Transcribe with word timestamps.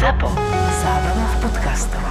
ZAPO. 0.00 0.32
Zábrná 0.80 1.26
v 1.28 1.36
podcastov. 1.44 2.04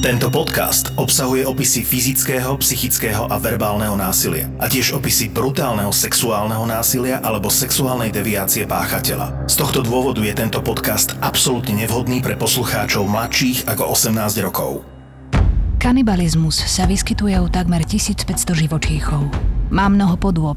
Tento 0.00 0.32
podcast 0.32 0.88
obsahuje 0.96 1.44
opisy 1.44 1.84
fyzického, 1.84 2.48
psychického 2.56 3.28
a 3.28 3.36
verbálneho 3.36 3.92
násilia 3.92 4.48
a 4.56 4.72
tiež 4.72 4.96
opisy 4.96 5.28
brutálneho 5.28 5.92
sexuálneho 5.92 6.64
násilia 6.64 7.20
alebo 7.20 7.52
sexuálnej 7.52 8.08
deviácie 8.08 8.64
páchateľa. 8.64 9.52
Z 9.52 9.60
tohto 9.60 9.84
dôvodu 9.84 10.24
je 10.24 10.32
tento 10.32 10.64
podcast 10.64 11.12
absolútne 11.20 11.84
nevhodný 11.84 12.24
pre 12.24 12.40
poslucháčov 12.40 13.04
mladších 13.04 13.68
ako 13.68 13.92
18 13.92 14.16
rokov. 14.48 14.80
Kanibalizmus 15.76 16.56
sa 16.56 16.88
vyskytuje 16.88 17.36
u 17.36 17.52
takmer 17.52 17.84
1500 17.84 18.32
živočíchov. 18.64 19.28
Má 19.68 19.92
mnoho 19.92 20.16
podôb. 20.16 20.56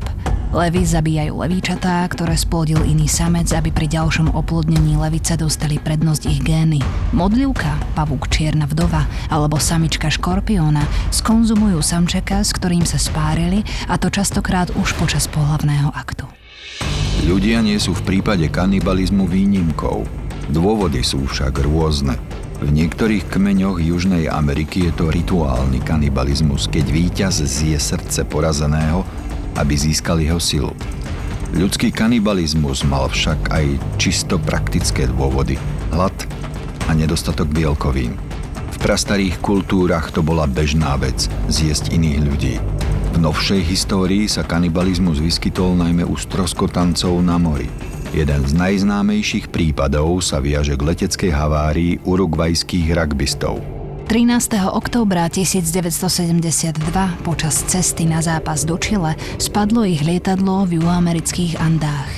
Levy 0.50 0.82
zabíjajú 0.82 1.46
levíčatá, 1.46 2.02
ktoré 2.10 2.34
splodil 2.34 2.82
iný 2.82 3.06
samec, 3.06 3.54
aby 3.54 3.70
pri 3.70 3.86
ďalšom 3.86 4.34
oplodnení 4.34 4.98
levice 4.98 5.38
dostali 5.38 5.78
prednosť 5.78 6.26
ich 6.26 6.42
gény. 6.42 6.82
Modlivka, 7.14 7.78
pavúk 7.94 8.26
čierna 8.34 8.66
vdova 8.66 9.06
alebo 9.30 9.62
samička 9.62 10.10
škorpióna 10.10 10.82
skonzumujú 11.14 11.86
samčeka, 11.86 12.42
s 12.42 12.50
ktorým 12.58 12.82
sa 12.82 12.98
spárili 12.98 13.62
a 13.86 14.02
to 14.02 14.10
častokrát 14.10 14.74
už 14.74 14.98
počas 14.98 15.30
pohlavného 15.30 15.94
aktu. 15.94 16.26
Ľudia 17.30 17.62
nie 17.62 17.78
sú 17.78 17.94
v 17.94 18.18
prípade 18.18 18.50
kanibalizmu 18.50 19.30
výnimkou. 19.30 20.02
Dôvody 20.50 21.06
sú 21.06 21.30
však 21.30 21.62
rôzne. 21.62 22.18
V 22.58 22.74
niektorých 22.74 23.30
kmeňoch 23.30 23.78
Južnej 23.78 24.26
Ameriky 24.26 24.90
je 24.90 24.98
to 24.98 25.14
rituálny 25.14 25.78
kanibalizmus, 25.86 26.66
keď 26.74 26.86
víťaz 26.90 27.46
zje 27.46 27.78
srdce 27.78 28.26
porazeného 28.26 29.06
aby 29.58 29.74
získal 29.74 30.22
jeho 30.22 30.38
silu. 30.38 30.74
Ľudský 31.50 31.90
kanibalizmus 31.90 32.86
mal 32.86 33.10
však 33.10 33.50
aj 33.50 33.66
čisto 33.98 34.38
praktické 34.38 35.10
dôvody. 35.10 35.58
Hlad 35.90 36.14
a 36.86 36.94
nedostatok 36.94 37.50
bielkovín. 37.50 38.14
V 38.70 38.78
prastarých 38.78 39.42
kultúrach 39.42 40.14
to 40.14 40.22
bola 40.22 40.46
bežná 40.46 40.94
vec 41.02 41.26
zjesť 41.50 41.90
iných 41.90 42.20
ľudí. 42.22 42.56
V 43.14 43.18
novšej 43.18 43.66
histórii 43.66 44.30
sa 44.30 44.46
kanibalizmus 44.46 45.18
vyskytol 45.18 45.74
najmä 45.74 46.06
u 46.06 46.14
stroskotancov 46.14 47.18
na 47.26 47.42
mori. 47.42 47.66
Jeden 48.14 48.42
z 48.46 48.54
najznámejších 48.54 49.50
prípadov 49.50 50.22
sa 50.22 50.38
viaže 50.38 50.78
k 50.78 50.86
leteckej 50.86 51.32
havárii 51.34 51.98
urugvajských 52.06 52.94
rugbystov– 52.94 53.58
13. 54.10 54.74
októbra 54.74 55.30
1972 55.30 56.82
počas 57.22 57.62
cesty 57.70 58.10
na 58.10 58.26
zápas 58.26 58.66
do 58.66 58.74
Čile 58.74 59.14
spadlo 59.38 59.86
ich 59.86 60.02
lietadlo 60.02 60.66
v 60.66 60.82
juhoamerických 60.82 61.62
Andách. 61.62 62.10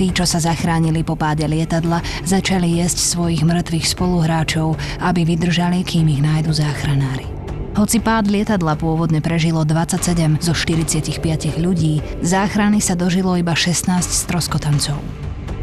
Tí, 0.00 0.16
čo 0.16 0.24
sa 0.24 0.40
zachránili 0.40 1.04
po 1.04 1.12
páde 1.12 1.44
lietadla, 1.44 2.00
začali 2.24 2.80
jesť 2.80 3.20
svojich 3.20 3.44
mŕtvych 3.44 3.84
spoluhráčov, 3.84 4.80
aby 5.04 5.28
vydržali, 5.28 5.84
kým 5.84 6.08
ich 6.08 6.24
nájdu 6.24 6.56
záchranári. 6.56 7.28
Hoci 7.76 8.00
pád 8.00 8.32
lietadla 8.32 8.72
pôvodne 8.80 9.20
prežilo 9.20 9.68
27 9.68 10.40
zo 10.40 10.56
45 10.56 11.20
ľudí, 11.60 12.00
záchrany 12.24 12.80
sa 12.80 12.96
dožilo 12.96 13.36
iba 13.36 13.52
16 13.52 13.92
stroskotancov. 14.08 14.96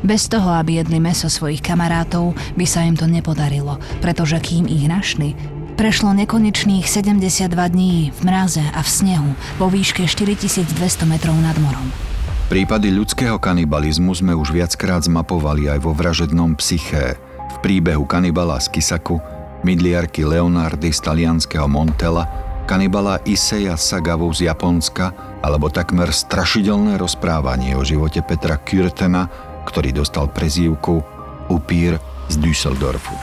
Bez 0.05 0.29
toho, 0.29 0.53
aby 0.53 0.83
jedli 0.83 1.01
meso 1.01 1.31
svojich 1.31 1.66
kamarátov, 1.66 2.38
by 2.59 2.66
sa 2.69 2.85
im 2.85 2.94
to 2.94 3.09
nepodarilo, 3.09 3.81
pretože 4.03 4.38
kým 4.38 4.67
ich 4.67 4.85
našli, 4.85 5.33
Prešlo 5.73 6.13
nekonečných 6.13 6.85
72 6.85 7.49
dní 7.49 8.13
v 8.13 8.19
mraze 8.29 8.61
a 8.61 8.85
v 8.85 8.89
snehu 8.93 9.33
vo 9.57 9.73
výške 9.73 10.05
4200 10.05 10.69
metrov 11.09 11.33
nad 11.41 11.57
morom. 11.57 11.89
Prípady 12.45 12.93
ľudského 12.93 13.41
kanibalizmu 13.41 14.13
sme 14.13 14.38
už 14.38 14.53
viackrát 14.53 15.01
zmapovali 15.01 15.73
aj 15.73 15.81
vo 15.81 15.97
vražednom 15.97 16.53
psyché, 16.61 17.17
v 17.49 17.55
príbehu 17.66 18.05
kanibala 18.05 18.61
z 18.61 18.69
Kisaku, 18.69 19.17
mydliarky 19.66 20.21
Leonardy 20.21 20.94
z 20.94 20.99
talianského 21.01 21.66
Montela, 21.66 22.29
kanibala 22.69 23.17
Iseja 23.25 23.73
Sagavu 23.73 24.29
z 24.29 24.53
Japonska 24.53 25.09
alebo 25.41 25.73
takmer 25.73 26.13
strašidelné 26.13 27.01
rozprávanie 27.01 27.73
o 27.73 27.81
živote 27.81 28.22
Petra 28.22 28.62
Kürtena, 28.62 29.25
ktorý 29.66 29.89
dostal 29.89 30.29
prezývku 30.29 31.01
Upír 31.50 31.97
z 32.29 32.35
Düsseldorfu. 32.38 33.17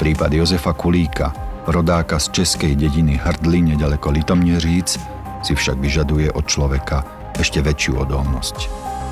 Prípad 0.00 0.32
Jozefa 0.32 0.72
Kulíka, 0.72 1.51
rodáka 1.66 2.18
z 2.18 2.28
českej 2.30 2.76
dediny 2.76 3.18
Hrdly 3.18 3.74
nedaleko 3.74 4.10
Litomnieříc, 4.10 4.98
si 5.42 5.52
však 5.54 5.76
vyžaduje 5.82 6.30
od 6.32 6.46
človeka 6.46 7.02
ešte 7.38 7.58
väčšiu 7.62 7.98
odolnosť. 8.06 8.56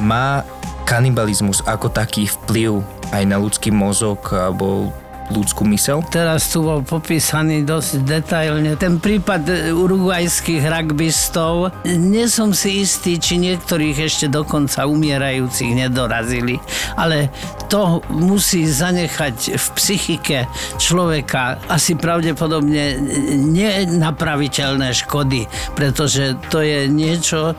Má 0.00 0.46
kanibalizmus 0.86 1.60
ako 1.66 1.90
taký 1.90 2.26
vplyv 2.26 2.80
aj 3.10 3.24
na 3.26 3.36
ľudský 3.38 3.74
mozog 3.74 4.22
alebo 4.30 4.94
ľudskú 5.30 5.64
mysel? 5.70 6.02
Teraz 6.10 6.50
tu 6.50 6.66
bol 6.66 6.82
popísaný 6.82 7.62
dosť 7.62 8.02
detailne 8.02 8.74
ten 8.74 8.98
prípad 8.98 9.72
urugvajských 9.72 10.66
rugbystov. 10.66 11.70
Nie 11.86 12.26
som 12.26 12.50
si 12.50 12.82
istý, 12.82 13.16
či 13.16 13.38
niektorých 13.38 13.96
ešte 14.06 14.26
dokonca 14.26 14.84
umierajúcich 14.90 15.86
nedorazili, 15.86 16.58
ale 16.98 17.30
to 17.70 18.02
musí 18.10 18.66
zanechať 18.66 19.54
v 19.54 19.66
psychike 19.78 20.38
človeka 20.76 21.62
asi 21.70 21.94
pravdepodobne 21.94 22.98
nenapraviteľné 23.38 24.90
škody, 24.90 25.46
pretože 25.78 26.34
to 26.50 26.60
je 26.60 26.90
niečo, 26.90 27.54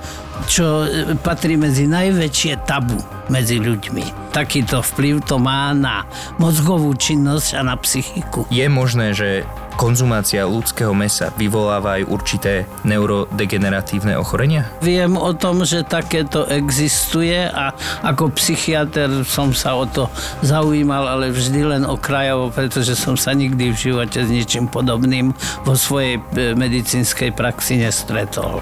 čo 0.48 0.86
patrí 1.22 1.58
medzi 1.58 1.86
najväčšie 1.90 2.66
tabu 2.66 2.98
medzi 3.32 3.62
ľuďmi. 3.62 4.32
Takýto 4.36 4.84
vplyv 4.84 5.24
to 5.24 5.40
má 5.40 5.72
na 5.72 6.04
mozgovú 6.40 6.92
činnosť 6.96 7.50
a 7.60 7.62
na 7.64 7.76
psychiku. 7.80 8.48
Je 8.52 8.68
možné, 8.68 9.16
že 9.16 9.48
konzumácia 9.80 10.44
ľudského 10.44 10.92
mesa 10.92 11.32
vyvoláva 11.36 11.98
aj 11.98 12.04
určité 12.12 12.54
neurodegeneratívne 12.86 14.14
ochorenia? 14.20 14.68
Viem 14.84 15.16
o 15.16 15.32
tom, 15.34 15.64
že 15.64 15.88
takéto 15.88 16.46
existuje 16.48 17.50
a 17.50 17.74
ako 18.06 18.36
psychiatr 18.36 19.24
som 19.26 19.56
sa 19.56 19.74
o 19.74 19.88
to 19.88 20.06
zaujímal, 20.46 21.08
ale 21.08 21.34
vždy 21.34 21.62
len 21.66 21.84
okrajovo, 21.88 22.52
pretože 22.52 22.94
som 22.94 23.16
sa 23.16 23.32
nikdy 23.34 23.72
v 23.74 23.82
živote 23.92 24.22
s 24.22 24.30
ničím 24.30 24.68
podobným 24.68 25.34
vo 25.66 25.74
svojej 25.74 26.20
e, 26.20 26.54
medicínskej 26.54 27.34
praxi 27.34 27.82
nestretol. 27.82 28.62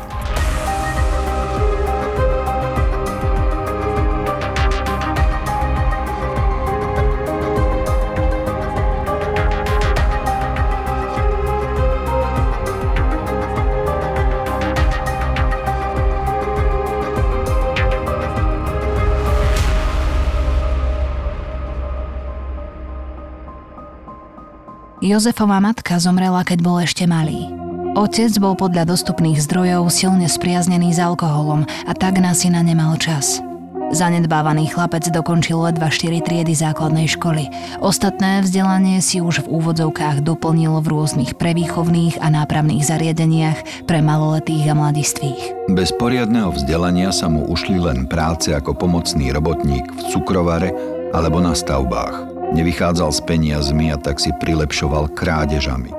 Jozefová 25.09 25.57
matka 25.57 25.97
zomrela, 25.97 26.45
keď 26.45 26.61
bol 26.61 26.77
ešte 26.85 27.09
malý. 27.09 27.49
Otec 27.97 28.29
bol 28.37 28.53
podľa 28.53 28.93
dostupných 28.93 29.41
zdrojov 29.41 29.89
silne 29.89 30.29
spriaznený 30.29 30.93
s 30.93 31.01
alkoholom 31.01 31.65
a 31.65 31.97
tak 31.97 32.21
na 32.21 32.37
syna 32.37 32.61
nemal 32.61 32.93
čas. 33.01 33.41
Zanedbávaný 33.89 34.69
chlapec 34.69 35.09
dokončil 35.09 35.65
ledva 35.65 35.89
4 35.89 36.21
triedy 36.21 36.53
základnej 36.53 37.09
školy. 37.09 37.49
Ostatné 37.81 38.45
vzdelanie 38.45 39.01
si 39.01 39.17
už 39.17 39.49
v 39.49 39.57
úvodzovkách 39.57 40.21
doplnil 40.21 40.77
v 40.77 40.93
rôznych 40.93 41.41
prevýchovných 41.41 42.21
a 42.21 42.29
nápravných 42.29 42.85
zariadeniach 42.85 43.89
pre 43.89 44.05
maloletých 44.05 44.69
a 44.69 44.77
mladistvých. 44.77 45.73
Bez 45.73 45.89
poriadného 45.97 46.53
vzdelania 46.53 47.09
sa 47.09 47.25
mu 47.33 47.49
ušli 47.49 47.81
len 47.81 48.05
práce 48.05 48.53
ako 48.53 48.77
pomocný 48.77 49.33
robotník 49.33 49.89
v 49.89 50.01
cukrovare 50.13 50.69
alebo 51.09 51.41
na 51.41 51.57
stavbách. 51.57 52.28
Nevychádzal 52.49 53.13
s 53.13 53.21
peniazmi 53.21 53.93
a 53.93 53.97
tak 54.01 54.17
si 54.17 54.33
prilepšoval 54.33 55.13
krádežami. 55.13 55.93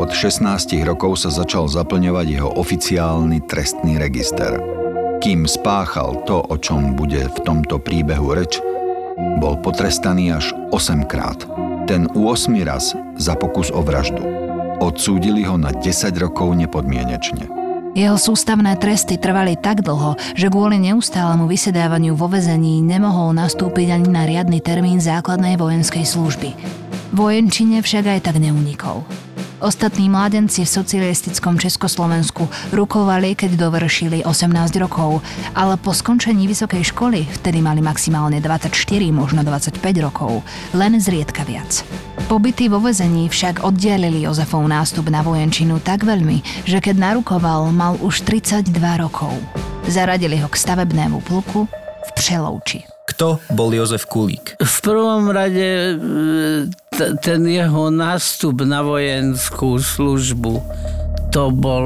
Od 0.00 0.08
16 0.08 0.40
rokov 0.88 1.20
sa 1.20 1.28
začal 1.28 1.68
zaplňovať 1.68 2.26
jeho 2.40 2.50
oficiálny 2.56 3.44
trestný 3.44 4.00
register. 4.00 4.56
Kým 5.20 5.44
spáchal 5.44 6.24
to, 6.24 6.40
o 6.40 6.56
čom 6.56 6.96
bude 6.96 7.28
v 7.28 7.38
tomto 7.44 7.76
príbehu 7.76 8.32
reč, 8.32 8.56
bol 9.36 9.60
potrestaný 9.60 10.32
až 10.32 10.56
8 10.72 11.04
krát. 11.04 11.44
Ten 11.84 12.08
8 12.16 12.56
raz 12.64 12.96
za 13.20 13.36
pokus 13.36 13.68
o 13.68 13.84
vraždu. 13.84 14.24
Odsúdili 14.80 15.44
ho 15.44 15.60
na 15.60 15.76
10 15.76 16.16
rokov 16.16 16.56
nepodmienečne. 16.56 17.59
Jeho 17.90 18.14
sústavné 18.14 18.78
tresty 18.78 19.18
trvali 19.18 19.58
tak 19.58 19.82
dlho, 19.82 20.14
že 20.38 20.46
kvôli 20.46 20.78
neustálemu 20.78 21.50
vysedávaniu 21.50 22.14
vo 22.14 22.30
vezení 22.30 22.78
nemohol 22.78 23.34
nastúpiť 23.34 23.90
ani 23.90 24.08
na 24.08 24.22
riadny 24.30 24.62
termín 24.62 25.02
základnej 25.02 25.58
vojenskej 25.58 26.06
služby. 26.06 26.54
Vojenčine 27.10 27.82
však 27.82 28.06
aj 28.06 28.20
tak 28.30 28.38
neunikol. 28.38 29.02
Ostatní 29.60 30.08
mládenci 30.08 30.64
v 30.64 30.72
socialistickom 30.72 31.60
Československu 31.60 32.48
rukovali, 32.72 33.36
keď 33.36 33.60
dovršili 33.60 34.24
18 34.24 34.80
rokov, 34.80 35.20
ale 35.52 35.76
po 35.76 35.92
skončení 35.92 36.48
vysokej 36.48 36.88
školy, 36.96 37.28
vtedy 37.28 37.60
mali 37.60 37.84
maximálne 37.84 38.40
24, 38.40 38.72
možno 39.12 39.44
25 39.44 39.76
rokov, 40.00 40.40
len 40.72 40.96
zriedka 40.96 41.44
viac. 41.44 41.84
Pobyty 42.24 42.72
vo 42.72 42.80
vezení 42.80 43.28
však 43.28 43.60
oddialili 43.60 44.24
Jozefov 44.24 44.64
nástup 44.64 45.12
na 45.12 45.20
vojenčinu 45.20 45.76
tak 45.84 46.08
veľmi, 46.08 46.64
že 46.64 46.80
keď 46.80 46.96
narukoval, 47.12 47.68
mal 47.68 48.00
už 48.00 48.24
32 48.24 48.72
rokov. 48.96 49.36
Zaradili 49.84 50.40
ho 50.40 50.48
k 50.48 50.56
stavebnému 50.56 51.20
pluku 51.20 51.68
v 52.06 52.10
Přelouči. 52.16 52.99
Kto 53.20 53.36
bol 53.52 53.68
Jozef 53.76 54.08
Kulík? 54.08 54.56
V 54.56 54.76
prvom 54.80 55.28
rade 55.28 55.92
e, 55.92 55.94
t- 56.88 57.12
ten 57.20 57.44
jeho 57.44 57.92
nástup 57.92 58.64
na 58.64 58.80
vojenskú 58.80 59.76
službu 59.76 60.56
to 61.28 61.52
bol 61.52 61.84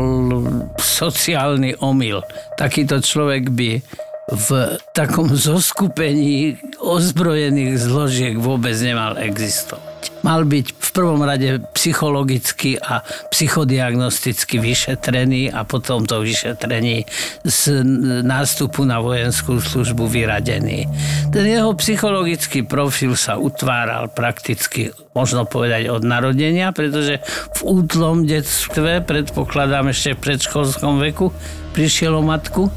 sociálny 0.79 1.75
omyl. 1.83 2.23
Takýto 2.55 3.03
človek 3.03 3.51
by 3.51 3.83
v 4.31 4.49
takom 4.95 5.35
zoskupení 5.35 6.55
ozbrojených 6.79 7.83
zložiek 7.83 8.39
vôbec 8.39 8.79
nemal 8.79 9.19
existovať. 9.19 9.94
Mal 10.25 10.49
byť 10.49 10.67
v 10.73 10.91
prvom 10.97 11.21
rade 11.21 11.61
psychologicky 11.77 12.81
a 12.81 13.05
psychodiagnosticky 13.29 14.57
vyšetrený 14.57 15.53
a 15.53 15.69
potom 15.69 16.09
to 16.09 16.25
vyšetrení 16.25 17.05
z 17.45 17.85
nástupu 18.25 18.89
na 18.89 19.05
vojenskú 19.05 19.61
službu 19.61 20.09
vyradený. 20.09 20.89
Ten 21.29 21.45
jeho 21.45 21.77
psychologický 21.77 22.65
profil 22.65 23.19
sa 23.21 23.37
utváral 23.37 24.09
prakticky, 24.09 24.95
možno 25.13 25.45
povedať, 25.45 25.93
od 25.93 26.07
narodenia, 26.07 26.73
pretože 26.73 27.21
v 27.59 27.85
útlom 27.85 28.25
detstve, 28.25 29.05
predpokladám 29.05 29.93
ešte 29.93 30.17
v 30.17 30.23
predškolskom 30.25 31.05
veku, 31.05 31.35
prišiel 31.77 32.17
o 32.17 32.23
matku 32.25 32.73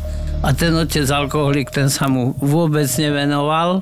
a 0.46 0.54
ten 0.54 0.74
otec 0.78 1.06
alkoholik, 1.10 1.74
ten 1.74 1.90
sa 1.90 2.06
mu 2.06 2.38
vôbec 2.38 2.86
nevenoval 3.02 3.82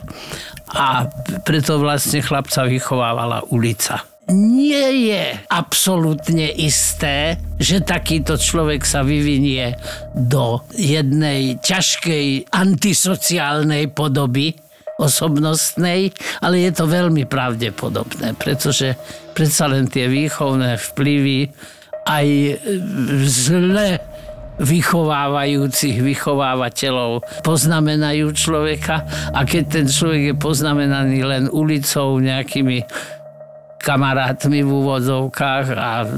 a 0.76 1.08
preto 1.48 1.80
vlastne 1.80 2.20
chlapca 2.20 2.68
vychovávala 2.68 3.48
ulica. 3.50 4.04
Nie 4.26 4.90
je 5.06 5.24
absolútne 5.54 6.50
isté, 6.58 7.38
že 7.62 7.86
takýto 7.86 8.42
človek 8.42 8.82
sa 8.82 9.06
vyvinie 9.06 9.78
do 10.18 10.66
jednej 10.74 11.62
ťažkej 11.62 12.50
antisociálnej 12.50 13.94
podoby 13.94 14.58
osobnostnej, 14.98 16.10
ale 16.42 16.56
je 16.66 16.72
to 16.74 16.90
veľmi 16.90 17.30
pravdepodobné, 17.30 18.34
pretože 18.34 18.98
predsa 19.38 19.70
len 19.70 19.86
tie 19.92 20.10
výchovné 20.10 20.80
vplyvy 20.80 21.52
aj 22.08 22.28
zle 23.30 24.00
vychovávajúcich 24.60 26.00
vychovávateľov 26.00 27.26
poznamenajú 27.44 28.32
človeka. 28.32 29.04
A 29.36 29.44
keď 29.44 29.64
ten 29.82 29.86
človek 29.92 30.22
je 30.32 30.36
poznamenaný 30.36 31.20
len 31.28 31.44
ulicou 31.52 32.20
nejakými 32.20 32.88
kamarátmi 33.86 34.66
v 34.66 34.70
úvodzovkách 34.82 35.66
a 35.78 36.10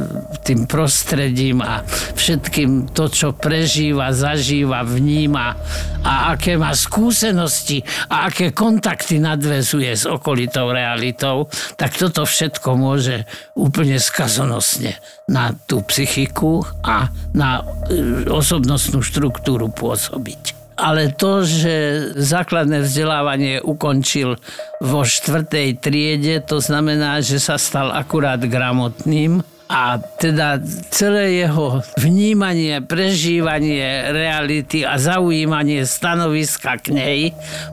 tým 0.48 0.64
prostredím 0.64 1.60
a 1.60 1.84
všetkým 2.16 2.96
to, 2.96 3.12
čo 3.12 3.36
prežíva, 3.36 4.16
zažíva, 4.16 4.88
vníma 4.88 5.60
a 6.08 6.31
aké 6.31 6.56
má 6.56 6.72
skúsenosti 6.72 7.84
a 8.08 8.31
aké 8.31 8.56
kontakty 8.56 9.19
nadvezuje 9.19 9.92
s 9.92 10.08
okolitou 10.08 10.72
realitou, 10.72 11.52
tak 11.75 12.00
toto 12.00 12.24
všetko 12.24 12.80
môže 12.80 13.28
úplne 13.60 14.00
skazonosne 14.00 14.96
na 15.28 15.52
tú 15.68 15.84
psychiku 15.84 16.63
a 16.88 17.12
na 17.36 17.60
e, 17.92 18.31
osobnostnú 18.31 19.04
štruktúru 19.04 19.68
pôsobiť 19.68 20.67
ale 20.77 21.09
to, 21.18 21.41
že 21.41 21.74
základné 22.13 22.85
vzdelávanie 22.85 23.65
ukončil 23.65 24.38
vo 24.77 25.01
štvrtej 25.01 25.81
triede, 25.81 26.38
to 26.45 26.62
znamená, 26.62 27.18
že 27.25 27.41
sa 27.41 27.57
stal 27.57 27.89
akurát 27.89 28.38
gramotným. 28.45 29.41
A 29.68 30.00
teda 30.00 30.63
celé 30.95 31.44
jeho 31.44 31.83
vnímanie, 32.00 32.79
prežívanie 32.79 34.15
reality 34.15 34.88
a 34.88 34.95
zaujímanie 34.95 35.83
stanoviska 35.83 36.79
k 36.79 36.95
nej 36.95 37.19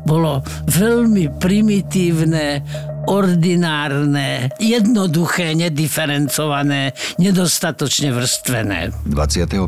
bolo 0.03 0.43
veľmi 0.67 1.39
primitívne, 1.39 2.67
ordinárne, 3.07 4.51
jednoduché, 4.57 5.53
nediferencované, 5.57 6.97
nedostatočne 7.21 8.13
vrstvené. 8.13 8.93
25. 9.09 9.61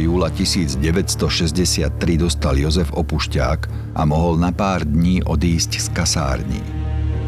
júla 0.00 0.28
1963 0.32 1.88
dostal 2.16 2.54
Jozef 2.56 2.92
opušťák 2.92 3.60
a 3.96 4.02
mohol 4.04 4.36
na 4.40 4.52
pár 4.52 4.84
dní 4.84 5.24
odísť 5.24 5.80
z 5.80 5.86
kasární. 5.92 6.62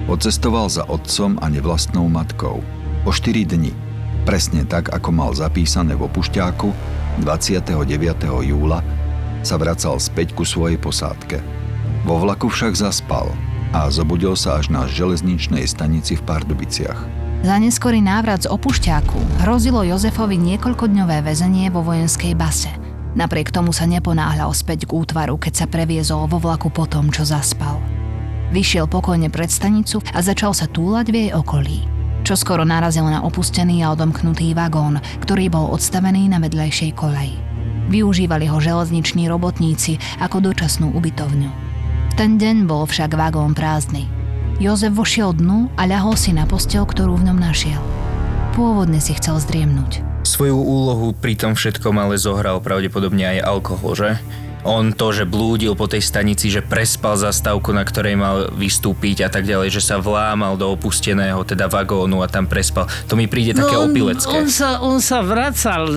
Odcestoval 0.04 0.68
za 0.68 0.84
otcom 0.84 1.40
a 1.40 1.48
nevlastnou 1.48 2.08
matkou. 2.12 2.60
O 3.04 3.10
4 3.12 3.56
dni, 3.56 3.72
presne 4.28 4.68
tak, 4.68 4.92
ako 4.92 5.10
mal 5.12 5.30
zapísané 5.32 5.96
v 5.96 6.04
opušťáku, 6.08 6.68
29. 7.24 7.86
júla 8.44 8.84
sa 9.44 9.60
vracal 9.60 10.00
späť 10.00 10.32
ku 10.32 10.42
svojej 10.42 10.80
posádke. 10.80 11.38
Vo 12.04 12.20
vlaku 12.20 12.48
však 12.48 12.76
zaspal 12.76 13.32
a 13.74 13.90
zobudil 13.90 14.38
sa 14.38 14.62
až 14.62 14.70
na 14.70 14.86
železničnej 14.86 15.66
stanici 15.66 16.14
v 16.14 16.22
Pardubiciach. 16.22 17.24
Za 17.42 17.58
neskorý 17.58 17.98
návrat 18.00 18.46
z 18.46 18.48
opušťáku 18.48 19.42
hrozilo 19.42 19.82
Jozefovi 19.82 20.38
niekoľkodňové 20.38 21.26
väzenie 21.26 21.68
vo 21.68 21.82
vojenskej 21.82 22.38
base. 22.38 22.70
Napriek 23.18 23.50
tomu 23.50 23.74
sa 23.74 23.84
neponáhľal 23.84 24.54
späť 24.54 24.86
k 24.88 24.94
útvaru, 24.96 25.36
keď 25.36 25.52
sa 25.52 25.66
previezol 25.68 26.30
vo 26.30 26.38
vlaku 26.38 26.70
po 26.70 26.86
tom, 26.86 27.10
čo 27.10 27.26
zaspal. 27.26 27.76
Vyšiel 28.54 28.86
pokojne 28.86 29.28
pred 29.28 29.50
stanicu 29.50 30.00
a 30.14 30.22
začal 30.22 30.54
sa 30.54 30.70
túlať 30.70 31.10
v 31.10 31.16
jej 31.26 31.30
okolí. 31.34 31.84
Čo 32.24 32.38
skoro 32.38 32.64
narazil 32.64 33.04
na 33.04 33.20
opustený 33.20 33.84
a 33.84 33.92
odomknutý 33.92 34.56
vagón, 34.56 35.02
ktorý 35.20 35.52
bol 35.52 35.68
odstavený 35.74 36.30
na 36.32 36.40
vedlejšej 36.40 36.96
koleji. 36.96 37.36
Využívali 37.92 38.48
ho 38.48 38.56
železniční 38.56 39.28
robotníci 39.28 40.00
ako 40.24 40.40
dočasnú 40.40 40.96
ubytovňu 40.96 41.63
ten 42.14 42.38
deň 42.38 42.70
bol 42.70 42.86
však 42.86 43.18
vagón 43.18 43.58
prázdny. 43.58 44.06
Jozef 44.62 44.94
vošiel 44.94 45.34
dnu 45.34 45.66
a 45.74 45.82
ľahol 45.82 46.14
si 46.14 46.30
na 46.30 46.46
postel, 46.46 46.86
ktorú 46.86 47.18
v 47.18 47.26
ňom 47.26 47.38
našiel. 47.42 47.82
Pôvodne 48.54 49.02
si 49.02 49.18
chcel 49.18 49.42
zdriemnúť. 49.42 49.98
Svoju 50.22 50.54
úlohu 50.54 51.10
pri 51.10 51.34
tom 51.34 51.58
všetkom 51.58 51.98
ale 51.98 52.14
zohral 52.14 52.62
pravdepodobne 52.62 53.34
aj 53.34 53.38
alkohol, 53.42 53.98
že? 53.98 54.10
On 54.64 54.96
to, 54.96 55.12
že 55.12 55.28
blúdil 55.28 55.76
po 55.76 55.84
tej 55.84 56.00
stanici, 56.00 56.48
že 56.48 56.64
prespal 56.64 57.20
zastávku, 57.20 57.76
na 57.76 57.84
ktorej 57.84 58.16
mal 58.16 58.48
vystúpiť 58.48 59.24
a 59.24 59.28
tak 59.28 59.44
ďalej, 59.44 59.76
že 59.76 59.84
sa 59.84 60.00
vlámal 60.00 60.56
do 60.56 60.72
opusteného 60.72 61.44
teda 61.44 61.68
vagónu 61.68 62.24
a 62.24 62.28
tam 62.32 62.48
prespal. 62.48 62.88
To 63.12 63.14
mi 63.14 63.28
príde 63.28 63.52
no 63.52 63.68
také 63.68 63.76
on, 63.76 63.92
opilecké. 63.92 64.32
On 64.32 64.48
sa, 64.48 64.80
on 64.80 64.98
sa 65.04 65.20
vracal 65.20 65.84
e, 65.92 65.96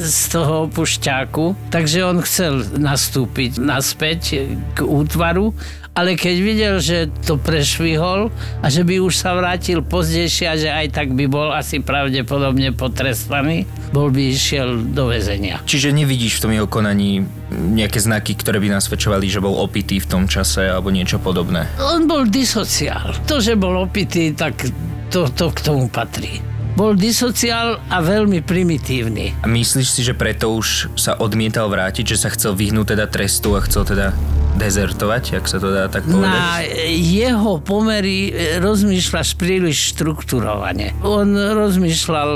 z 0.00 0.32
toho 0.32 0.66
opušťáku, 0.72 1.68
takže 1.68 1.98
on 2.08 2.24
chcel 2.24 2.64
nastúpiť 2.80 3.60
naspäť 3.60 4.48
k 4.72 4.78
útvaru 4.80 5.52
ale 5.96 6.12
keď 6.12 6.36
videl, 6.44 6.74
že 6.76 7.08
to 7.24 7.40
prešvihol 7.40 8.28
a 8.60 8.66
že 8.68 8.84
by 8.84 9.00
už 9.00 9.16
sa 9.16 9.32
vrátil 9.32 9.80
pozdejšie 9.80 10.44
a 10.44 10.54
že 10.60 10.68
aj 10.68 10.92
tak 10.92 11.16
by 11.16 11.24
bol 11.24 11.48
asi 11.56 11.80
pravdepodobne 11.80 12.76
potrestaný, 12.76 13.64
bol 13.96 14.12
by 14.12 14.36
išiel 14.36 14.76
do 14.92 15.08
väzenia. 15.08 15.64
Čiže 15.64 15.96
nevidíš 15.96 16.36
v 16.36 16.42
tom 16.44 16.52
jeho 16.52 16.68
konaní 16.68 17.24
nejaké 17.48 17.96
znaky, 17.96 18.36
ktoré 18.36 18.60
by 18.60 18.76
nasvedčovali, 18.76 19.24
že 19.24 19.40
bol 19.40 19.56
opitý 19.56 19.96
v 19.96 20.06
tom 20.06 20.28
čase 20.28 20.68
alebo 20.68 20.92
niečo 20.92 21.16
podobné? 21.16 21.64
On 21.80 22.04
bol 22.04 22.28
disociál. 22.28 23.16
To, 23.24 23.40
že 23.40 23.56
bol 23.56 23.80
opitý, 23.80 24.36
tak 24.36 24.68
to, 25.08 25.32
to 25.32 25.48
k 25.48 25.58
tomu 25.64 25.88
patrí 25.88 26.44
bol 26.76 26.92
disociál 26.92 27.80
a 27.88 28.04
veľmi 28.04 28.44
primitívny. 28.44 29.32
A 29.40 29.48
myslíš 29.48 29.88
si, 29.96 30.04
že 30.04 30.12
preto 30.12 30.52
už 30.52 30.92
sa 30.92 31.16
odmietal 31.16 31.72
vrátiť, 31.72 32.04
že 32.04 32.20
sa 32.20 32.28
chcel 32.28 32.52
vyhnúť 32.52 32.92
teda 32.92 33.08
trestu 33.08 33.56
a 33.56 33.64
chcel 33.64 33.88
teda 33.88 34.12
dezertovať, 34.56 35.38
ak 35.38 35.44
sa 35.44 35.60
to 35.60 35.68
dá 35.70 35.86
tak 35.86 36.08
povedať? 36.08 36.32
Na 36.32 36.64
jeho 36.90 37.60
pomery 37.60 38.32
rozmýšľaš 38.58 39.36
príliš 39.36 39.94
štruktúrovane. 39.94 40.96
On 41.04 41.28
rozmýšľal 41.30 42.30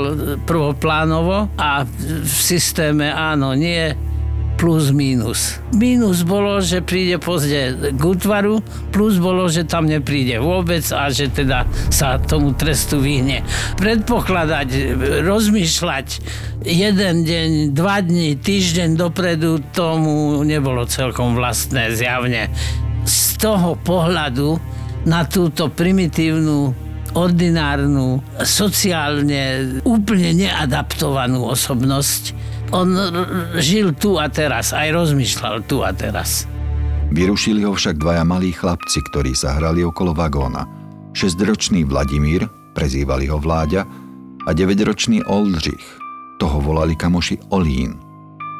prvoplánovo 0.45 1.49
a 1.57 1.83
v 1.85 2.31
systéme 2.37 3.09
áno, 3.09 3.57
nie 3.57 4.10
plus 4.61 4.93
mínus. 4.93 5.57
Mínus 5.73 6.21
bolo, 6.21 6.61
že 6.61 6.85
príde 6.85 7.17
pozde 7.17 7.73
k 7.97 7.97
útvaru, 7.97 8.61
plus 8.93 9.17
bolo, 9.17 9.49
že 9.49 9.65
tam 9.65 9.89
nepríde 9.89 10.37
vôbec 10.37 10.85
a 10.93 11.09
že 11.09 11.33
teda 11.33 11.65
sa 11.89 12.21
tomu 12.21 12.53
trestu 12.53 13.01
vyhne. 13.01 13.41
Predpokladať, 13.81 15.01
rozmýšľať 15.25 16.07
jeden 16.61 17.25
deň, 17.25 17.49
dva 17.73 18.05
dní, 18.05 18.37
týždeň 18.37 19.01
dopredu 19.01 19.65
tomu 19.73 20.45
nebolo 20.45 20.85
celkom 20.85 21.33
vlastné 21.33 21.97
zjavne. 21.97 22.53
Z 23.01 23.41
toho 23.41 23.73
pohľadu 23.81 24.61
na 25.09 25.25
túto 25.25 25.73
primitívnu 25.73 26.69
ordinárnu, 27.17 28.21
sociálne 28.45 29.81
úplne 29.89 30.37
neadaptovanú 30.37 31.49
osobnosť. 31.49 32.50
On 32.71 32.87
žil 33.59 33.91
tu 33.99 34.15
a 34.15 34.31
teraz, 34.31 34.71
aj 34.71 34.95
rozmýšľal 34.95 35.67
tu 35.67 35.83
a 35.83 35.91
teraz. 35.91 36.47
Vyrušili 37.11 37.67
ho 37.67 37.75
však 37.75 37.99
dvaja 37.99 38.23
malí 38.23 38.55
chlapci, 38.55 39.03
ktorí 39.11 39.35
sa 39.35 39.59
hrali 39.59 39.83
okolo 39.83 40.15
vagóna. 40.15 40.63
Šesťročný 41.11 41.83
Vladimír, 41.83 42.47
prezývali 42.71 43.27
ho 43.27 43.35
Vláďa, 43.35 43.83
a 44.47 44.49
9-ročný 44.55 45.27
Oldřich. 45.27 45.83
Toho 46.39 46.57
volali 46.63 46.95
kamoši 46.95 47.51
Olín. 47.53 47.99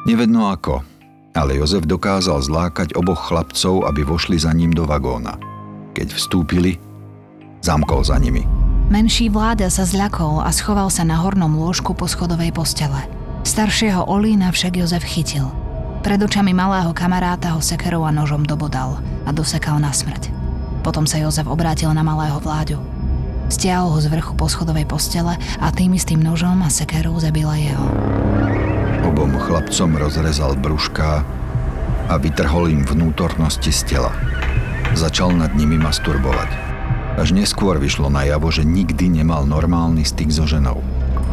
Nevedno 0.06 0.52
ako, 0.52 0.84
ale 1.32 1.56
Jozef 1.56 1.88
dokázal 1.88 2.44
zlákať 2.44 2.94
oboch 2.94 3.32
chlapcov, 3.32 3.88
aby 3.88 4.04
vošli 4.04 4.36
za 4.36 4.52
ním 4.52 4.70
do 4.70 4.84
vagóna. 4.84 5.40
Keď 5.96 6.12
vstúpili, 6.12 6.76
zamkol 7.64 8.04
za 8.04 8.20
nimi. 8.20 8.44
Menší 8.92 9.32
vláda 9.32 9.72
sa 9.72 9.88
zľakol 9.88 10.44
a 10.44 10.52
schoval 10.52 10.92
sa 10.92 11.02
na 11.08 11.16
hornom 11.16 11.56
lôžku 11.56 11.96
po 11.96 12.04
schodovej 12.04 12.52
postele. 12.52 13.21
Staršieho 13.42 14.06
Olína 14.06 14.54
však 14.54 14.78
Jozef 14.78 15.02
chytil. 15.02 15.50
Pred 16.06 16.22
očami 16.22 16.54
malého 16.54 16.94
kamaráta 16.94 17.54
ho 17.54 17.60
sekerou 17.62 18.06
a 18.06 18.14
nožom 18.14 18.46
dobodal 18.46 19.02
a 19.26 19.30
dosekal 19.34 19.82
na 19.82 19.90
smrť. 19.90 20.30
Potom 20.86 21.10
sa 21.10 21.18
Jozef 21.18 21.50
obrátil 21.50 21.90
na 21.90 22.06
malého 22.06 22.38
vláďu. 22.38 22.78
Stiahol 23.50 23.94
ho 23.94 23.98
z 23.98 24.06
vrchu 24.14 24.38
po 24.38 24.46
schodovej 24.46 24.86
postele 24.86 25.34
a 25.58 25.66
tým 25.74 25.98
istým 25.98 26.22
nožom 26.22 26.62
a 26.62 26.70
sekerou 26.70 27.18
zabila 27.18 27.58
jeho. 27.58 27.82
Obom 29.10 29.34
chlapcom 29.34 29.90
rozrezal 29.98 30.54
brúška 30.54 31.26
a 32.06 32.14
vytrhol 32.22 32.70
im 32.70 32.86
vnútornosti 32.86 33.74
z 33.74 33.90
tela. 33.90 34.14
Začal 34.94 35.34
nad 35.34 35.50
nimi 35.58 35.82
masturbovať. 35.82 36.50
Až 37.18 37.34
neskôr 37.34 37.76
vyšlo 37.82 38.06
najavo, 38.06 38.54
že 38.54 38.62
nikdy 38.62 39.10
nemal 39.10 39.50
normálny 39.50 40.06
styk 40.06 40.30
so 40.30 40.46
ženou. 40.46 40.91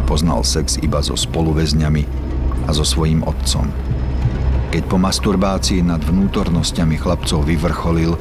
Poznal 0.10 0.42
sex 0.42 0.82
iba 0.82 1.06
so 1.06 1.14
spoluväzňami 1.14 2.04
a 2.66 2.74
so 2.74 2.82
svojím 2.82 3.22
otcom. 3.30 3.70
Keď 4.74 4.90
po 4.90 4.98
masturbácii 4.98 5.86
nad 5.86 6.02
vnútornosťami 6.02 6.98
chlapcov 6.98 7.46
vyvrcholil, 7.46 8.18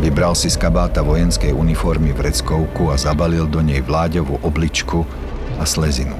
vybral 0.00 0.32
si 0.32 0.48
z 0.48 0.56
kabáta 0.56 1.04
vojenskej 1.04 1.52
uniformy 1.52 2.16
vreckovku 2.16 2.88
a 2.88 2.96
zabalil 2.96 3.44
do 3.44 3.60
nej 3.60 3.84
vláďovú 3.84 4.40
obličku 4.48 5.04
a 5.60 5.68
slezinu. 5.68 6.16